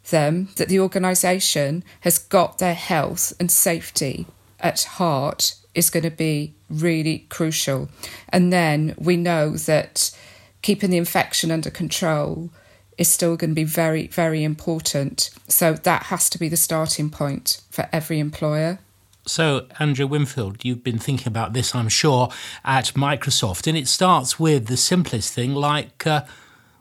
them 0.10 0.50
that 0.56 0.70
the 0.70 0.80
organisation 0.80 1.84
has 2.02 2.18
got 2.18 2.58
their 2.58 2.74
health 2.74 3.34
and 3.40 3.50
safety 3.50 4.26
at 4.60 4.84
heart 4.84 5.56
is 5.74 5.90
going 5.90 6.04
to 6.04 6.12
be 6.12 6.54
really 6.70 7.26
crucial. 7.30 7.90
And 8.30 8.52
then 8.52 8.96
we 8.98 9.18
know 9.18 9.52
that 9.52 10.16
keeping 10.62 10.90
the 10.90 10.98
infection 10.98 11.52
under 11.52 11.70
control 11.70 12.50
is 12.98 13.10
still 13.10 13.36
going 13.36 13.52
to 13.52 13.56
be 13.56 13.64
very, 13.64 14.08
very 14.08 14.44
important. 14.44 15.32
So 15.48 15.74
that 15.74 16.04
has 16.04 16.30
to 16.30 16.40
be 16.40 16.50
the 16.50 16.58
starting 16.58 17.10
point 17.10 17.62
for 17.70 17.88
every 17.92 18.20
employer. 18.20 18.80
So, 19.26 19.68
Andrea 19.80 20.06
Winfield, 20.06 20.66
you've 20.66 20.84
been 20.84 21.00
thinking 21.00 21.30
about 21.30 21.54
this, 21.54 21.74
I'm 21.74 21.88
sure, 21.88 22.30
at 22.66 22.88
Microsoft, 22.88 23.68
and 23.68 23.78
it 23.78 23.88
starts 23.88 24.38
with 24.38 24.68
the 24.68 24.76
simplest 24.76 25.34
thing 25.34 25.56
like 25.56 26.06
uh, 26.06 26.26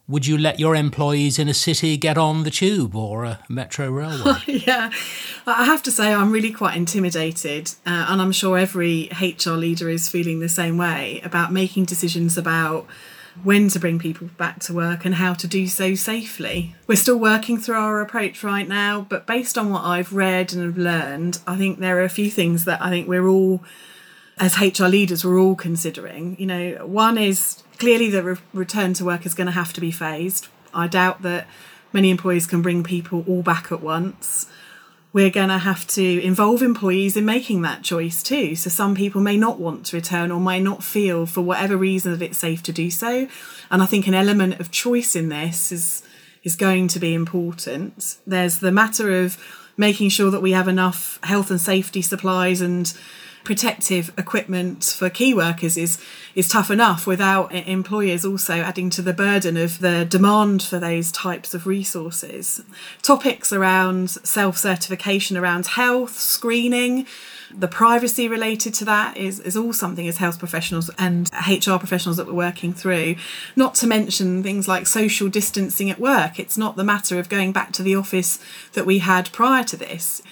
would 0.09 0.27
you 0.27 0.37
let 0.37 0.59
your 0.59 0.75
employees 0.75 1.38
in 1.38 1.49
a 1.49 1.55
city 1.55 1.97
get 1.97 2.19
on 2.19 2.43
the 2.43 2.51
tube 2.51 2.95
or 2.95 3.25
a 3.25 3.41
metro 3.49 3.91
railway? 3.91 4.38
yeah, 4.47 4.91
I 5.47 5.65
have 5.65 5.83
to 5.85 5.91
say 5.91 6.12
I'm 6.12 6.33
really 6.33 6.53
quite 6.53 6.77
intimidated, 6.77 7.71
uh, 7.87 8.07
and 8.09 8.21
I'm 8.21 8.33
sure 8.33 8.59
every 8.59 9.09
HR 9.21 9.53
leader 9.53 9.88
is 9.88 10.09
feeling 10.09 10.41
the 10.41 10.49
same 10.49 10.77
way 10.77 11.21
about 11.25 11.53
making 11.53 11.85
decisions 11.85 12.37
about 12.37 12.87
when 13.43 13.69
to 13.69 13.79
bring 13.79 13.99
people 13.99 14.29
back 14.37 14.59
to 14.61 14.75
work 14.75 15.05
and 15.05 15.15
how 15.15 15.33
to 15.35 15.47
do 15.47 15.67
so 15.67 15.95
safely. 15.95 16.75
We're 16.87 16.97
still 16.97 17.19
working 17.19 17.59
through 17.59 17.77
our 17.77 18.01
approach 18.01 18.45
right 18.45 18.69
now, 18.69 19.07
but 19.09 19.27
based 19.27 19.57
on 19.57 19.71
what 19.71 19.85
I've 19.85 20.12
read 20.12 20.53
and 20.53 20.62
have 20.62 20.77
learned, 20.77 21.38
I 21.47 21.57
think 21.57 21.79
there 21.79 21.99
are 21.99 22.05
a 22.05 22.11
few 22.11 22.31
things 22.31 22.67
that 22.67 22.83
I 22.83 22.91
think 22.91 23.09
we're 23.09 23.29
all 23.29 23.62
as 24.42 24.61
HR 24.61 24.87
leaders, 24.87 25.24
we're 25.24 25.38
all 25.38 25.55
considering. 25.55 26.37
You 26.37 26.46
know, 26.46 26.72
one 26.85 27.16
is 27.16 27.62
clearly 27.78 28.11
the 28.11 28.24
re- 28.24 28.37
return 28.52 28.92
to 28.94 29.05
work 29.05 29.24
is 29.24 29.35
going 29.35 29.46
to 29.46 29.52
have 29.52 29.72
to 29.74 29.81
be 29.81 29.92
phased. 29.92 30.48
I 30.74 30.88
doubt 30.88 31.22
that 31.22 31.46
many 31.92 32.11
employees 32.11 32.48
can 32.48 32.61
bring 32.61 32.83
people 32.83 33.24
all 33.28 33.44
back 33.44 33.70
at 33.70 33.81
once. 33.81 34.46
We're 35.12 35.31
going 35.31 35.50
to 35.50 35.59
have 35.59 35.87
to 35.88 36.20
involve 36.22 36.61
employees 36.61 37.16
in 37.16 37.24
making 37.24 37.62
that 37.62 37.85
choice 37.85 38.20
too. 38.20 38.57
So, 38.57 38.68
some 38.68 38.96
people 38.96 39.20
may 39.20 39.37
not 39.37 39.61
want 39.61 39.87
to 39.87 39.96
return 39.96 40.33
or 40.33 40.40
may 40.40 40.59
not 40.59 40.83
feel, 40.83 41.24
for 41.24 41.42
whatever 41.42 41.76
reason, 41.76 42.11
that 42.11 42.22
it's 42.22 42.38
safe 42.38 42.64
to 42.64 42.72
do 42.72 42.90
so. 42.90 43.28
And 43.70 43.81
I 43.81 43.87
think 43.87 44.09
an 44.09 44.14
element 44.14 44.59
of 44.59 44.72
choice 44.72 45.14
in 45.14 45.28
this 45.28 45.70
is, 45.70 46.02
is 46.42 46.57
going 46.57 46.88
to 46.88 46.98
be 46.98 47.14
important. 47.14 48.16
There's 48.26 48.59
the 48.59 48.72
matter 48.72 49.22
of 49.22 49.38
making 49.76 50.09
sure 50.09 50.33
that 50.33 50.42
we 50.42 50.50
have 50.50 50.66
enough 50.66 51.20
health 51.22 51.48
and 51.48 51.61
safety 51.61 52.02
supplies 52.02 52.61
and 52.61 52.92
protective 53.44 54.12
equipment 54.16 54.85
for 54.85 55.11
key 55.11 55.35
workers 55.35 55.76
is 55.76 56.02
is 56.35 56.48
tough 56.48 56.70
enough 56.70 57.07
without 57.07 57.52
employers 57.52 58.24
also 58.24 58.55
adding 58.55 58.88
to 58.90 59.02
the 59.02 59.12
burden 59.12 59.57
of 59.57 59.81
the 59.81 60.05
demand 60.05 60.62
for 60.62 60.78
those 60.78 61.12
types 61.12 61.52
of 61.52 61.66
resources. 61.66 62.62
Topics 63.02 63.52
around 63.52 64.11
self 64.11 64.57
certification 64.57 65.37
around 65.37 65.66
health, 65.66 66.18
screening, 66.18 67.07
the 67.55 67.68
privacy 67.68 68.28
related 68.28 68.72
to 68.74 68.85
that 68.87 69.16
is, 69.16 69.40
is 69.40 69.57
all 69.57 69.72
something 69.72 70.09
as 70.09 70.16
health 70.16 70.38
professionals 70.38 70.90
and 70.98 71.31
HR 71.46 71.76
professionals 71.76 72.16
that 72.16 72.26
we're 72.26 72.33
working 72.33 72.72
through. 72.72 73.16
Not 73.57 73.74
to 73.76 73.87
mention 73.87 74.42
things 74.42 74.68
like 74.68 74.87
social 74.87 75.28
distancing 75.28 75.90
at 75.90 75.98
work. 75.98 76.38
It's 76.38 76.57
not 76.57 76.76
the 76.76 76.85
matter 76.85 77.18
of 77.18 77.28
going 77.28 77.52
back 77.52 77.72
to 77.72 77.83
the 77.83 77.94
office 77.94 78.38
that 78.72 78.87
we 78.87 78.98
had 78.98 79.31
prior 79.33 79.64
to 79.64 79.76
this. 79.76 80.22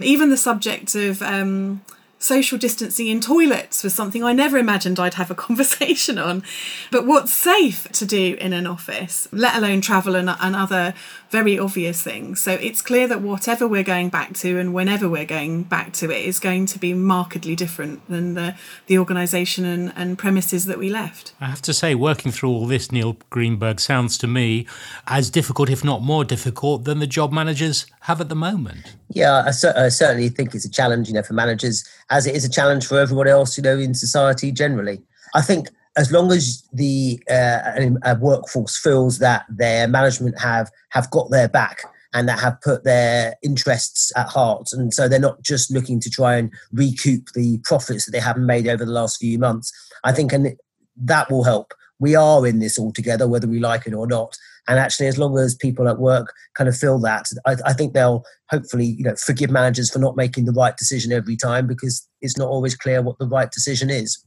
Even 0.00 0.28
the 0.28 0.36
subject 0.36 0.94
of 0.94 1.22
um, 1.22 1.82
social 2.26 2.58
distancing 2.58 3.06
in 3.06 3.20
toilets 3.20 3.84
was 3.84 3.94
something 3.94 4.24
I 4.24 4.32
never 4.32 4.58
imagined 4.58 4.98
I'd 4.98 5.14
have 5.14 5.30
a 5.30 5.34
conversation 5.46 6.18
on. 6.18 6.42
But 6.90 7.06
what's 7.06 7.32
safe 7.32 7.88
to 7.92 8.04
do 8.04 8.36
in 8.40 8.52
an 8.52 8.66
office, 8.66 9.28
let 9.32 9.56
alone 9.56 9.80
travel 9.80 10.16
and, 10.16 10.28
and 10.28 10.56
other 10.56 10.94
very 11.30 11.58
obvious 11.58 12.02
things. 12.02 12.40
So 12.40 12.52
it's 12.52 12.82
clear 12.82 13.08
that 13.08 13.20
whatever 13.20 13.66
we're 13.66 13.82
going 13.82 14.08
back 14.08 14.34
to 14.34 14.58
and 14.58 14.72
whenever 14.72 15.08
we're 15.08 15.26
going 15.26 15.64
back 15.64 15.92
to 15.94 16.10
it 16.10 16.24
is 16.24 16.38
going 16.38 16.66
to 16.66 16.78
be 16.78 16.94
markedly 16.94 17.56
different 17.56 18.06
than 18.08 18.34
the, 18.34 18.54
the 18.86 18.98
organisation 18.98 19.64
and, 19.64 19.92
and 19.96 20.18
premises 20.18 20.66
that 20.66 20.78
we 20.78 20.88
left. 20.88 21.34
I 21.40 21.46
have 21.46 21.62
to 21.62 21.74
say, 21.74 21.94
working 21.94 22.32
through 22.32 22.50
all 22.50 22.66
this, 22.66 22.92
Neil 22.92 23.16
Greenberg, 23.30 23.80
sounds 23.80 24.18
to 24.18 24.26
me 24.26 24.66
as 25.06 25.30
difficult, 25.30 25.68
if 25.68 25.84
not 25.84 26.02
more 26.02 26.24
difficult, 26.24 26.84
than 26.84 26.98
the 26.98 27.06
job 27.06 27.32
managers 27.32 27.86
have 28.02 28.20
at 28.20 28.28
the 28.28 28.36
moment. 28.36 28.94
Yeah, 29.08 29.44
I, 29.44 29.48
I 29.48 29.88
certainly 29.88 30.28
think 30.28 30.54
it's 30.54 30.64
a 30.64 30.70
challenge, 30.70 31.08
you 31.08 31.14
know, 31.14 31.22
for 31.22 31.34
managers, 31.34 31.84
as 32.10 32.26
it 32.26 32.34
is 32.34 32.44
a 32.44 32.50
challenge 32.50 32.86
for 32.86 32.98
everyone 32.98 33.28
else, 33.28 33.56
you 33.56 33.62
know, 33.62 33.78
in 33.78 33.94
society 33.94 34.52
generally. 34.52 35.02
I 35.34 35.42
think 35.42 35.68
as 35.96 36.12
long 36.12 36.30
as 36.30 36.62
the 36.72 37.20
uh, 37.30 38.14
workforce 38.20 38.78
feels 38.78 39.18
that 39.18 39.44
their 39.48 39.88
management 39.88 40.38
have 40.38 40.70
have 40.90 41.10
got 41.10 41.30
their 41.30 41.48
back 41.48 41.82
and 42.12 42.28
that 42.28 42.38
have 42.38 42.60
put 42.60 42.84
their 42.84 43.34
interests 43.42 44.12
at 44.16 44.28
heart, 44.28 44.68
and 44.72 44.92
so 44.92 45.08
they're 45.08 45.18
not 45.18 45.42
just 45.42 45.70
looking 45.70 46.00
to 46.00 46.10
try 46.10 46.36
and 46.36 46.50
recoup 46.72 47.30
the 47.34 47.58
profits 47.64 48.04
that 48.04 48.12
they 48.12 48.20
haven't 48.20 48.46
made 48.46 48.68
over 48.68 48.84
the 48.84 48.92
last 48.92 49.18
few 49.18 49.38
months. 49.38 49.72
I 50.04 50.12
think 50.12 50.32
and 50.32 50.56
that 50.96 51.30
will 51.30 51.44
help. 51.44 51.72
We 51.98 52.14
are 52.14 52.46
in 52.46 52.58
this 52.58 52.78
all 52.78 52.92
together, 52.92 53.26
whether 53.26 53.46
we 53.46 53.58
like 53.58 53.86
it 53.86 53.94
or 53.94 54.06
not. 54.06 54.36
And 54.68 54.78
actually, 54.78 55.06
as 55.06 55.18
long 55.18 55.38
as 55.38 55.54
people 55.54 55.88
at 55.88 55.98
work 55.98 56.34
kind 56.54 56.68
of 56.68 56.76
feel 56.76 56.98
that, 57.00 57.26
I, 57.46 57.56
I 57.64 57.72
think 57.72 57.94
they'll 57.94 58.24
hopefully, 58.50 58.86
you 58.86 59.04
know, 59.04 59.14
forgive 59.14 59.50
managers 59.50 59.90
for 59.90 59.98
not 59.98 60.16
making 60.16 60.44
the 60.44 60.52
right 60.52 60.76
decision 60.76 61.12
every 61.12 61.36
time 61.36 61.66
because 61.66 62.06
it's 62.20 62.36
not 62.36 62.48
always 62.48 62.76
clear 62.76 63.00
what 63.00 63.18
the 63.18 63.28
right 63.28 63.50
decision 63.50 63.90
is. 63.90 64.22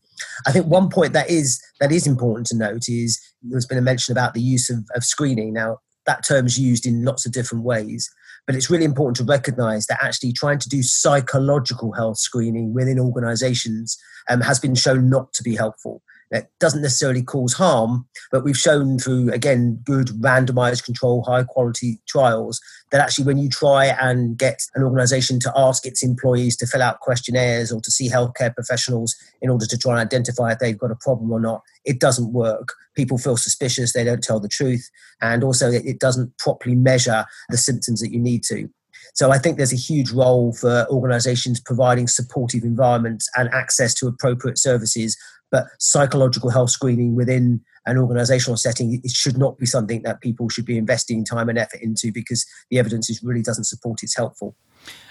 I 0.45 0.51
think 0.51 0.67
one 0.67 0.89
point 0.89 1.13
that 1.13 1.29
is 1.29 1.61
that 1.79 1.91
is 1.91 2.07
important 2.07 2.47
to 2.47 2.57
note 2.57 2.87
is 2.87 3.19
there's 3.41 3.65
been 3.65 3.77
a 3.77 3.81
mention 3.81 4.11
about 4.11 4.33
the 4.33 4.41
use 4.41 4.69
of, 4.69 4.79
of 4.95 5.03
screening. 5.03 5.53
Now, 5.53 5.79
that 6.05 6.25
term's 6.25 6.59
used 6.59 6.85
in 6.85 7.05
lots 7.05 7.25
of 7.25 7.31
different 7.31 7.63
ways. 7.63 8.09
But 8.47 8.55
it's 8.55 8.69
really 8.69 8.85
important 8.85 9.17
to 9.17 9.23
recognize 9.23 9.85
that 9.87 10.03
actually 10.03 10.33
trying 10.33 10.57
to 10.59 10.69
do 10.69 10.81
psychological 10.81 11.91
health 11.91 12.17
screening 12.17 12.73
within 12.73 12.99
organizations 12.99 13.97
um, 14.27 14.41
has 14.41 14.59
been 14.59 14.73
shown 14.73 15.09
not 15.09 15.33
to 15.33 15.43
be 15.43 15.55
helpful. 15.55 16.01
It 16.31 16.47
doesn't 16.59 16.83
necessarily 16.83 17.23
cause 17.23 17.53
harm, 17.53 18.07
but 18.31 18.43
we've 18.43 18.57
shown 18.57 18.99
through, 18.99 19.31
again, 19.31 19.79
good 19.83 20.09
randomized 20.21 20.83
control, 20.83 21.23
high 21.23 21.43
quality 21.43 21.99
trials 22.07 22.61
that 22.91 23.01
actually 23.01 23.25
when 23.25 23.39
you 23.39 23.49
try 23.49 23.85
and 23.99 24.37
get 24.37 24.61
an 24.75 24.83
organization 24.83 25.39
to 25.39 25.51
ask 25.55 25.85
its 25.85 26.03
employees 26.03 26.55
to 26.57 26.67
fill 26.67 26.83
out 26.83 26.99
questionnaires 26.99 27.71
or 27.71 27.81
to 27.81 27.91
see 27.91 28.09
healthcare 28.09 28.53
professionals 28.53 29.15
in 29.41 29.49
order 29.49 29.65
to 29.65 29.77
try 29.77 29.93
and 29.93 30.01
identify 30.01 30.51
if 30.51 30.59
they've 30.59 30.77
got 30.77 30.91
a 30.91 30.95
problem 30.95 31.31
or 31.31 31.39
not, 31.39 31.63
it 31.83 31.99
doesn't 31.99 32.31
work. 32.31 32.75
People 32.95 33.17
feel 33.17 33.37
suspicious, 33.37 33.93
they 33.93 34.03
don't 34.03 34.23
tell 34.23 34.39
the 34.39 34.47
truth, 34.47 34.89
and 35.21 35.43
also 35.43 35.71
it 35.71 35.99
doesn't 35.99 36.37
properly 36.37 36.75
measure 36.75 37.25
the 37.49 37.57
symptoms 37.57 38.01
that 38.01 38.11
you 38.11 38.19
need 38.19 38.43
to. 38.43 38.69
So 39.13 39.31
I 39.31 39.39
think 39.39 39.57
there's 39.57 39.73
a 39.73 39.77
huge 39.77 40.11
role 40.11 40.53
for 40.53 40.85
organizations 40.89 41.59
providing 41.59 42.07
supportive 42.07 42.63
environments 42.63 43.27
and 43.35 43.49
access 43.49 43.93
to 43.95 44.07
appropriate 44.07 44.57
services 44.57 45.17
but 45.51 45.67
psychological 45.79 46.49
health 46.49 46.69
screening 46.69 47.15
within 47.15 47.61
an 47.85 47.97
organizational 47.97 48.57
setting 48.57 48.99
it 49.03 49.11
should 49.11 49.37
not 49.37 49.57
be 49.57 49.65
something 49.65 50.01
that 50.03 50.21
people 50.21 50.49
should 50.49 50.65
be 50.65 50.77
investing 50.77 51.23
time 51.25 51.49
and 51.49 51.57
effort 51.57 51.81
into 51.81 52.11
because 52.11 52.45
the 52.69 52.79
evidence 52.79 53.09
is 53.09 53.23
really 53.23 53.41
doesn't 53.41 53.63
support 53.65 53.99
it's 54.03 54.15
helpful 54.15 54.55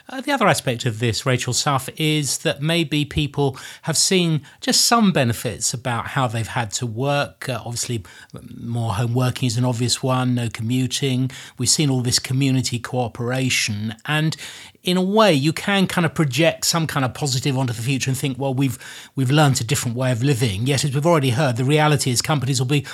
uh, 0.08 0.20
the 0.20 0.32
other 0.32 0.46
aspect 0.46 0.86
of 0.86 1.00
this, 1.00 1.26
Rachel 1.26 1.52
Suff, 1.52 1.88
is 1.96 2.38
that 2.38 2.62
maybe 2.62 3.04
people 3.04 3.58
have 3.82 3.96
seen 3.96 4.42
just 4.60 4.86
some 4.86 5.12
benefits 5.12 5.74
about 5.74 6.08
how 6.08 6.26
they've 6.26 6.48
had 6.48 6.70
to 6.72 6.86
work. 6.86 7.48
Uh, 7.48 7.60
obviously, 7.64 8.02
more 8.56 8.94
home 8.94 9.12
working 9.12 9.46
is 9.46 9.58
an 9.58 9.64
obvious 9.64 10.02
one, 10.02 10.34
no 10.34 10.48
commuting. 10.48 11.30
We've 11.58 11.68
seen 11.68 11.90
all 11.90 12.00
this 12.00 12.18
community 12.18 12.78
cooperation. 12.78 13.96
And 14.06 14.36
in 14.82 14.96
a 14.96 15.02
way, 15.02 15.34
you 15.34 15.52
can 15.52 15.86
kind 15.86 16.06
of 16.06 16.14
project 16.14 16.64
some 16.64 16.86
kind 16.86 17.04
of 17.04 17.12
positive 17.12 17.58
onto 17.58 17.74
the 17.74 17.82
future 17.82 18.10
and 18.10 18.16
think, 18.16 18.38
well, 18.38 18.54
we've 18.54 18.78
we've 19.14 19.30
learned 19.30 19.60
a 19.60 19.64
different 19.64 19.96
way 19.96 20.10
of 20.10 20.22
living. 20.22 20.66
Yet, 20.66 20.84
as 20.84 20.94
we've 20.94 21.04
already 21.04 21.30
heard, 21.30 21.56
the 21.56 21.64
reality 21.64 22.10
is 22.10 22.22
companies 22.22 22.58
will 22.58 22.66
be 22.66 22.86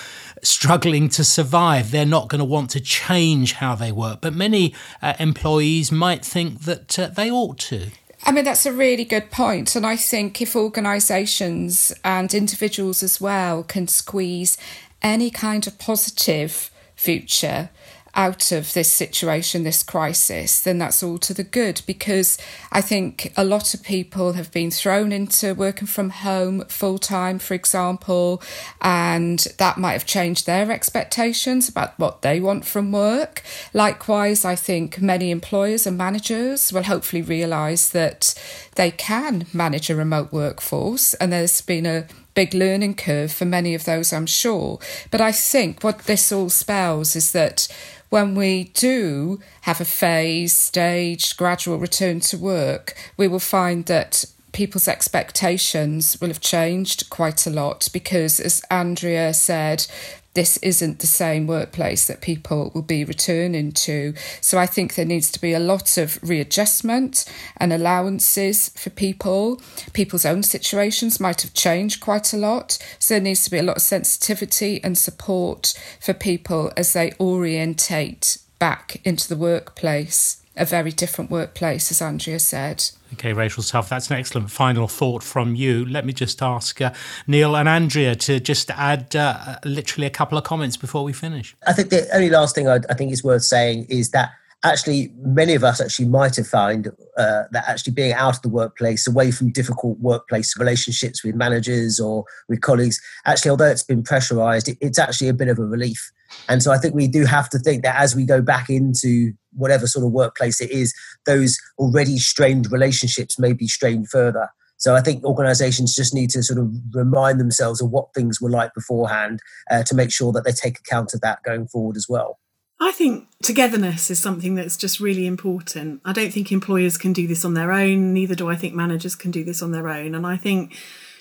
struggling 0.42 1.08
to 1.10 1.22
survive. 1.22 1.90
They're 1.90 2.04
not 2.04 2.28
going 2.28 2.40
to 2.40 2.44
want 2.44 2.70
to 2.70 2.80
change 2.80 3.52
how 3.54 3.74
they 3.74 3.92
work. 3.92 4.20
But 4.20 4.34
many 4.34 4.74
uh, 5.02 5.14
employees 5.20 5.92
might 5.92 6.24
think 6.24 6.62
that 6.62 6.98
uh, 7.04 7.08
they 7.08 7.30
ought 7.30 7.58
to. 7.58 7.90
I 8.26 8.32
mean, 8.32 8.44
that's 8.44 8.64
a 8.64 8.72
really 8.72 9.04
good 9.04 9.30
point. 9.30 9.76
And 9.76 9.84
I 9.84 9.96
think 9.96 10.40
if 10.40 10.56
organisations 10.56 11.92
and 12.04 12.32
individuals 12.32 13.02
as 13.02 13.20
well 13.20 13.62
can 13.62 13.86
squeeze 13.86 14.56
any 15.02 15.30
kind 15.30 15.66
of 15.66 15.78
positive 15.78 16.70
future 16.96 17.68
out 18.14 18.52
of 18.52 18.72
this 18.72 18.90
situation, 18.90 19.64
this 19.64 19.82
crisis, 19.82 20.60
then 20.60 20.78
that's 20.78 21.02
all 21.02 21.18
to 21.18 21.34
the 21.34 21.44
good 21.44 21.82
because 21.86 22.38
I 22.70 22.80
think 22.80 23.32
a 23.36 23.44
lot 23.44 23.74
of 23.74 23.82
people 23.82 24.34
have 24.34 24.52
been 24.52 24.70
thrown 24.70 25.12
into 25.12 25.54
working 25.54 25.86
from 25.86 26.10
home 26.10 26.64
full 26.66 26.98
time, 26.98 27.38
for 27.38 27.54
example, 27.54 28.42
and 28.80 29.40
that 29.58 29.78
might 29.78 29.92
have 29.92 30.06
changed 30.06 30.46
their 30.46 30.70
expectations 30.70 31.68
about 31.68 31.98
what 31.98 32.22
they 32.22 32.40
want 32.40 32.64
from 32.64 32.92
work. 32.92 33.42
Likewise, 33.72 34.44
I 34.44 34.54
think 34.54 35.00
many 35.00 35.30
employers 35.30 35.86
and 35.86 35.98
managers 35.98 36.72
will 36.72 36.84
hopefully 36.84 37.22
realise 37.22 37.88
that 37.90 38.34
they 38.76 38.90
can 38.90 39.46
manage 39.52 39.90
a 39.90 39.96
remote 39.96 40.32
workforce, 40.32 41.14
and 41.14 41.32
there's 41.32 41.60
been 41.60 41.86
a 41.86 42.06
big 42.34 42.54
learning 42.54 42.94
curve 42.94 43.32
for 43.32 43.44
many 43.44 43.74
of 43.74 43.84
those, 43.84 44.12
I'm 44.12 44.26
sure. 44.26 44.78
But 45.10 45.20
I 45.20 45.32
think 45.32 45.82
what 45.82 46.00
this 46.00 46.32
all 46.32 46.50
spells 46.50 47.16
is 47.16 47.32
that 47.32 47.68
when 48.10 48.34
we 48.34 48.64
do 48.74 49.40
have 49.62 49.80
a 49.80 49.84
phase, 49.84 50.54
stage, 50.54 51.36
gradual 51.36 51.78
return 51.78 52.20
to 52.20 52.38
work, 52.38 52.94
we 53.16 53.26
will 53.26 53.40
find 53.40 53.86
that 53.86 54.24
people's 54.52 54.86
expectations 54.86 56.20
will 56.20 56.28
have 56.28 56.40
changed 56.40 57.10
quite 57.10 57.46
a 57.46 57.50
lot 57.50 57.88
because, 57.92 58.38
as 58.38 58.62
Andrea 58.70 59.34
said, 59.34 59.86
this 60.34 60.56
isn't 60.58 60.98
the 60.98 61.06
same 61.06 61.46
workplace 61.46 62.06
that 62.06 62.20
people 62.20 62.70
will 62.74 62.82
be 62.82 63.04
returning 63.04 63.72
to. 63.72 64.14
So 64.40 64.58
I 64.58 64.66
think 64.66 64.94
there 64.94 65.04
needs 65.04 65.30
to 65.32 65.40
be 65.40 65.52
a 65.52 65.60
lot 65.60 65.96
of 65.96 66.18
readjustment 66.22 67.24
and 67.56 67.72
allowances 67.72 68.70
for 68.70 68.90
people. 68.90 69.62
People's 69.92 70.24
own 70.24 70.42
situations 70.42 71.20
might 71.20 71.42
have 71.42 71.54
changed 71.54 72.00
quite 72.00 72.32
a 72.32 72.36
lot. 72.36 72.78
So 72.98 73.14
there 73.14 73.22
needs 73.22 73.44
to 73.44 73.50
be 73.50 73.58
a 73.58 73.62
lot 73.62 73.76
of 73.76 73.82
sensitivity 73.82 74.82
and 74.82 74.98
support 74.98 75.74
for 76.00 76.12
people 76.12 76.72
as 76.76 76.92
they 76.92 77.12
orientate 77.20 78.38
back 78.58 79.00
into 79.04 79.28
the 79.28 79.36
workplace, 79.36 80.43
a 80.56 80.64
very 80.64 80.92
different 80.92 81.30
workplace, 81.30 81.90
as 81.90 82.00
Andrea 82.00 82.38
said. 82.38 82.90
Okay, 83.14 83.32
Rachel 83.32 83.62
Suff, 83.62 83.88
that's 83.88 84.10
an 84.10 84.16
excellent 84.16 84.50
final 84.50 84.88
thought 84.88 85.22
from 85.22 85.54
you. 85.54 85.84
Let 85.84 86.04
me 86.04 86.12
just 86.12 86.42
ask 86.42 86.80
uh, 86.80 86.92
Neil 87.26 87.56
and 87.56 87.68
Andrea 87.68 88.14
to 88.16 88.40
just 88.40 88.70
add 88.70 89.14
uh, 89.16 89.56
literally 89.64 90.06
a 90.06 90.10
couple 90.10 90.38
of 90.38 90.44
comments 90.44 90.76
before 90.76 91.04
we 91.04 91.12
finish. 91.12 91.56
I 91.66 91.72
think 91.72 91.90
the 91.90 92.08
only 92.14 92.30
last 92.30 92.54
thing 92.54 92.68
I, 92.68 92.80
I 92.88 92.94
think 92.94 93.12
is 93.12 93.24
worth 93.24 93.44
saying 93.44 93.86
is 93.88 94.10
that 94.10 94.32
actually 94.64 95.12
many 95.18 95.54
of 95.54 95.62
us 95.62 95.80
actually 95.80 96.08
might 96.08 96.36
have 96.36 96.46
found 96.46 96.88
uh, 97.18 97.42
that 97.50 97.64
actually 97.68 97.92
being 97.92 98.12
out 98.14 98.36
of 98.36 98.42
the 98.42 98.48
workplace 98.48 99.06
away 99.06 99.30
from 99.30 99.52
difficult 99.52 99.98
workplace 99.98 100.58
relationships 100.58 101.22
with 101.22 101.34
managers 101.34 102.00
or 102.00 102.24
with 102.48 102.62
colleagues 102.62 103.00
actually 103.26 103.50
although 103.50 103.70
it's 103.70 103.82
been 103.82 104.02
pressurized 104.02 104.68
it, 104.68 104.78
it's 104.80 104.98
actually 104.98 105.28
a 105.28 105.34
bit 105.34 105.48
of 105.48 105.58
a 105.58 105.64
relief 105.64 106.10
and 106.48 106.62
so 106.62 106.72
i 106.72 106.78
think 106.78 106.94
we 106.94 107.08
do 107.08 107.24
have 107.24 107.48
to 107.48 107.58
think 107.58 107.82
that 107.82 107.96
as 107.96 108.14
we 108.14 108.24
go 108.24 108.40
back 108.40 108.68
into 108.68 109.32
whatever 109.52 109.86
sort 109.86 110.04
of 110.04 110.12
workplace 110.12 110.60
it 110.60 110.70
is 110.70 110.94
those 111.26 111.58
already 111.78 112.18
strained 112.18 112.70
relationships 112.70 113.38
may 113.38 113.52
be 113.52 113.66
strained 113.66 114.08
further 114.08 114.48
so 114.76 114.94
I 114.94 115.00
think 115.00 115.24
organisations 115.24 115.94
just 115.94 116.12
need 116.12 116.28
to 116.30 116.42
sort 116.42 116.58
of 116.58 116.70
remind 116.92 117.40
themselves 117.40 117.80
of 117.80 117.90
what 117.90 118.12
things 118.12 118.38
were 118.40 118.50
like 118.50 118.74
beforehand 118.74 119.40
uh, 119.70 119.82
to 119.84 119.94
make 119.94 120.12
sure 120.12 120.30
that 120.32 120.44
they 120.44 120.52
take 120.52 120.78
account 120.78 121.14
of 121.14 121.22
that 121.22 121.42
going 121.42 121.68
forward 121.68 121.96
as 121.96 122.06
well. 122.06 122.38
I 122.80 122.92
think 122.92 123.28
togetherness 123.42 124.10
is 124.10 124.20
something 124.20 124.56
that's 124.56 124.76
just 124.76 125.00
really 125.00 125.26
important. 125.26 126.00
I 126.04 126.12
don't 126.12 126.32
think 126.32 126.50
employers 126.50 126.98
can 126.98 127.14
do 127.14 127.26
this 127.26 127.44
on 127.44 127.54
their 127.54 127.72
own, 127.72 128.12
neither 128.12 128.34
do 128.34 128.50
I 128.50 128.56
think 128.56 128.74
managers 128.74 129.14
can 129.14 129.30
do 129.30 129.42
this 129.42 129.62
on 129.62 129.70
their 129.70 129.88
own. 129.88 130.14
And 130.14 130.26
I 130.26 130.36
think, 130.36 130.76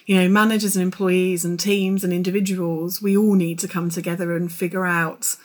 you 0.06 0.16
know, 0.16 0.28
managers 0.28 0.76
and 0.76 0.84
employees 0.84 1.46
and 1.46 1.60
teams 1.60 2.04
and 2.04 2.12
individuals, 2.12 3.02
we 3.02 3.16
all 3.16 3.36
need 3.36 3.60
to 3.60 3.68
come 3.68 3.89
together 3.89 4.36
and 4.36 4.52
figure 4.52 4.86
out 4.86 5.36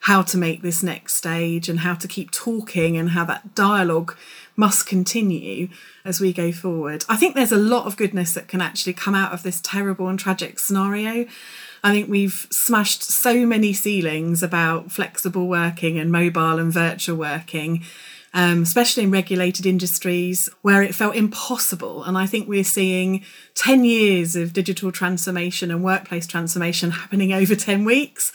how 0.00 0.22
to 0.22 0.38
make 0.38 0.62
this 0.62 0.82
next 0.82 1.14
stage 1.14 1.68
and 1.68 1.80
how 1.80 1.94
to 1.94 2.06
keep 2.06 2.30
talking 2.30 2.96
and 2.96 3.10
how 3.10 3.24
that 3.24 3.54
dialogue 3.54 4.16
must 4.56 4.86
continue 4.86 5.68
as 6.04 6.20
we 6.20 6.32
go 6.32 6.52
forward. 6.52 7.04
I 7.08 7.16
think 7.16 7.34
there's 7.34 7.52
a 7.52 7.56
lot 7.56 7.86
of 7.86 7.96
goodness 7.96 8.34
that 8.34 8.48
can 8.48 8.60
actually 8.60 8.92
come 8.92 9.14
out 9.14 9.32
of 9.32 9.42
this 9.42 9.60
terrible 9.60 10.08
and 10.08 10.18
tragic 10.18 10.58
scenario. 10.58 11.26
I 11.82 11.92
think 11.92 12.08
we've 12.08 12.46
smashed 12.50 13.02
so 13.02 13.46
many 13.46 13.72
ceilings 13.72 14.42
about 14.42 14.90
flexible 14.90 15.46
working 15.46 15.98
and 15.98 16.10
mobile 16.10 16.58
and 16.58 16.72
virtual 16.72 17.16
working, 17.16 17.84
um, 18.34 18.62
especially 18.62 19.04
in 19.04 19.10
regulated 19.10 19.66
industries 19.66 20.48
where 20.62 20.82
it 20.82 20.94
felt 20.94 21.16
impossible. 21.16 22.04
And 22.04 22.16
I 22.16 22.26
think 22.26 22.48
we're 22.48 22.64
seeing 22.64 23.24
10 23.54 23.84
years 23.84 24.36
of 24.36 24.52
digital 24.52 24.92
transformation 24.92 25.70
and 25.70 25.82
workplace 25.82 26.26
transformation 26.26 26.90
happening 26.90 27.32
over 27.32 27.54
10 27.54 27.84
weeks. 27.84 28.32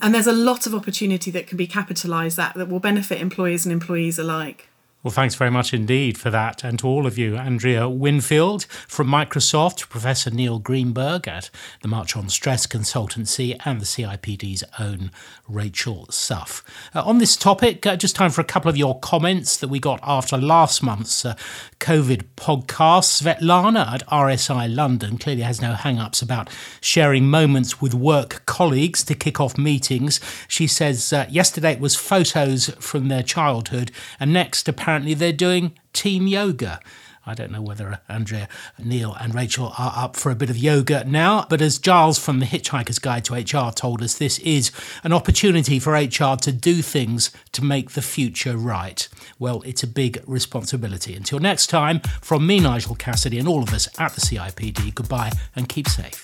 And 0.00 0.14
there's 0.14 0.26
a 0.26 0.32
lot 0.32 0.66
of 0.66 0.74
opportunity 0.74 1.30
that 1.30 1.46
can 1.46 1.56
be 1.56 1.66
capitalised 1.66 2.36
that 2.36 2.54
that 2.54 2.68
will 2.68 2.80
benefit 2.80 3.20
employers 3.20 3.64
and 3.64 3.72
employees 3.72 4.18
alike. 4.18 4.68
Well, 5.04 5.12
thanks 5.12 5.34
very 5.34 5.50
much 5.50 5.74
indeed 5.74 6.16
for 6.16 6.30
that. 6.30 6.64
And 6.64 6.78
to 6.78 6.86
all 6.88 7.06
of 7.06 7.18
you, 7.18 7.36
Andrea 7.36 7.90
Winfield 7.90 8.64
from 8.64 9.06
Microsoft, 9.06 9.90
Professor 9.90 10.30
Neil 10.30 10.58
Greenberg 10.58 11.28
at 11.28 11.50
the 11.82 11.88
March 11.88 12.16
on 12.16 12.30
Stress 12.30 12.66
Consultancy, 12.66 13.54
and 13.66 13.82
the 13.82 13.84
CIPD's 13.84 14.64
own 14.78 15.10
Rachel 15.46 16.06
Suff. 16.08 16.64
Uh, 16.94 17.02
on 17.02 17.18
this 17.18 17.36
topic, 17.36 17.84
uh, 17.84 17.96
just 17.96 18.16
time 18.16 18.30
for 18.30 18.40
a 18.40 18.44
couple 18.44 18.70
of 18.70 18.78
your 18.78 18.98
comments 19.00 19.58
that 19.58 19.68
we 19.68 19.78
got 19.78 20.00
after 20.02 20.38
last 20.38 20.82
month's 20.82 21.26
uh, 21.26 21.34
COVID 21.80 22.22
podcast. 22.36 23.22
Svetlana 23.22 23.86
at 23.86 24.06
RSI 24.06 24.74
London 24.74 25.18
clearly 25.18 25.42
has 25.42 25.60
no 25.60 25.74
hang 25.74 25.98
ups 25.98 26.22
about 26.22 26.48
sharing 26.80 27.28
moments 27.28 27.78
with 27.78 27.92
work 27.92 28.46
colleagues 28.46 29.04
to 29.04 29.14
kick 29.14 29.38
off 29.38 29.58
meetings. 29.58 30.18
She 30.48 30.66
says 30.66 31.12
uh, 31.12 31.26
yesterday 31.28 31.72
it 31.72 31.80
was 31.80 31.94
photos 31.94 32.70
from 32.78 33.08
their 33.08 33.22
childhood, 33.22 33.90
and 34.18 34.32
next, 34.32 34.66
apparently, 34.94 35.14
they're 35.14 35.32
doing 35.32 35.72
team 35.92 36.28
yoga. 36.28 36.78
I 37.26 37.34
don't 37.34 37.50
know 37.50 37.62
whether 37.62 38.00
Andrea, 38.08 38.48
Neil, 38.78 39.16
and 39.18 39.34
Rachel 39.34 39.72
are 39.76 39.92
up 39.96 40.14
for 40.14 40.30
a 40.30 40.36
bit 40.36 40.50
of 40.50 40.56
yoga 40.56 41.02
now, 41.04 41.46
but 41.50 41.60
as 41.60 41.78
Giles 41.78 42.16
from 42.16 42.38
the 42.38 42.46
Hitchhiker's 42.46 43.00
Guide 43.00 43.24
to 43.24 43.34
HR 43.34 43.72
told 43.72 44.02
us, 44.02 44.14
this 44.14 44.38
is 44.38 44.70
an 45.02 45.12
opportunity 45.12 45.80
for 45.80 45.94
HR 45.94 46.36
to 46.36 46.52
do 46.52 46.80
things 46.80 47.32
to 47.50 47.64
make 47.64 47.90
the 47.92 48.02
future 48.02 48.56
right. 48.56 49.08
Well, 49.40 49.62
it's 49.62 49.82
a 49.82 49.88
big 49.88 50.22
responsibility. 50.28 51.16
Until 51.16 51.40
next 51.40 51.66
time, 51.66 51.98
from 52.20 52.46
me, 52.46 52.60
Nigel 52.60 52.94
Cassidy, 52.94 53.40
and 53.40 53.48
all 53.48 53.64
of 53.64 53.74
us 53.74 53.88
at 53.98 54.12
the 54.12 54.20
CIPD, 54.20 54.94
goodbye 54.94 55.32
and 55.56 55.68
keep 55.68 55.88
safe. 55.88 56.23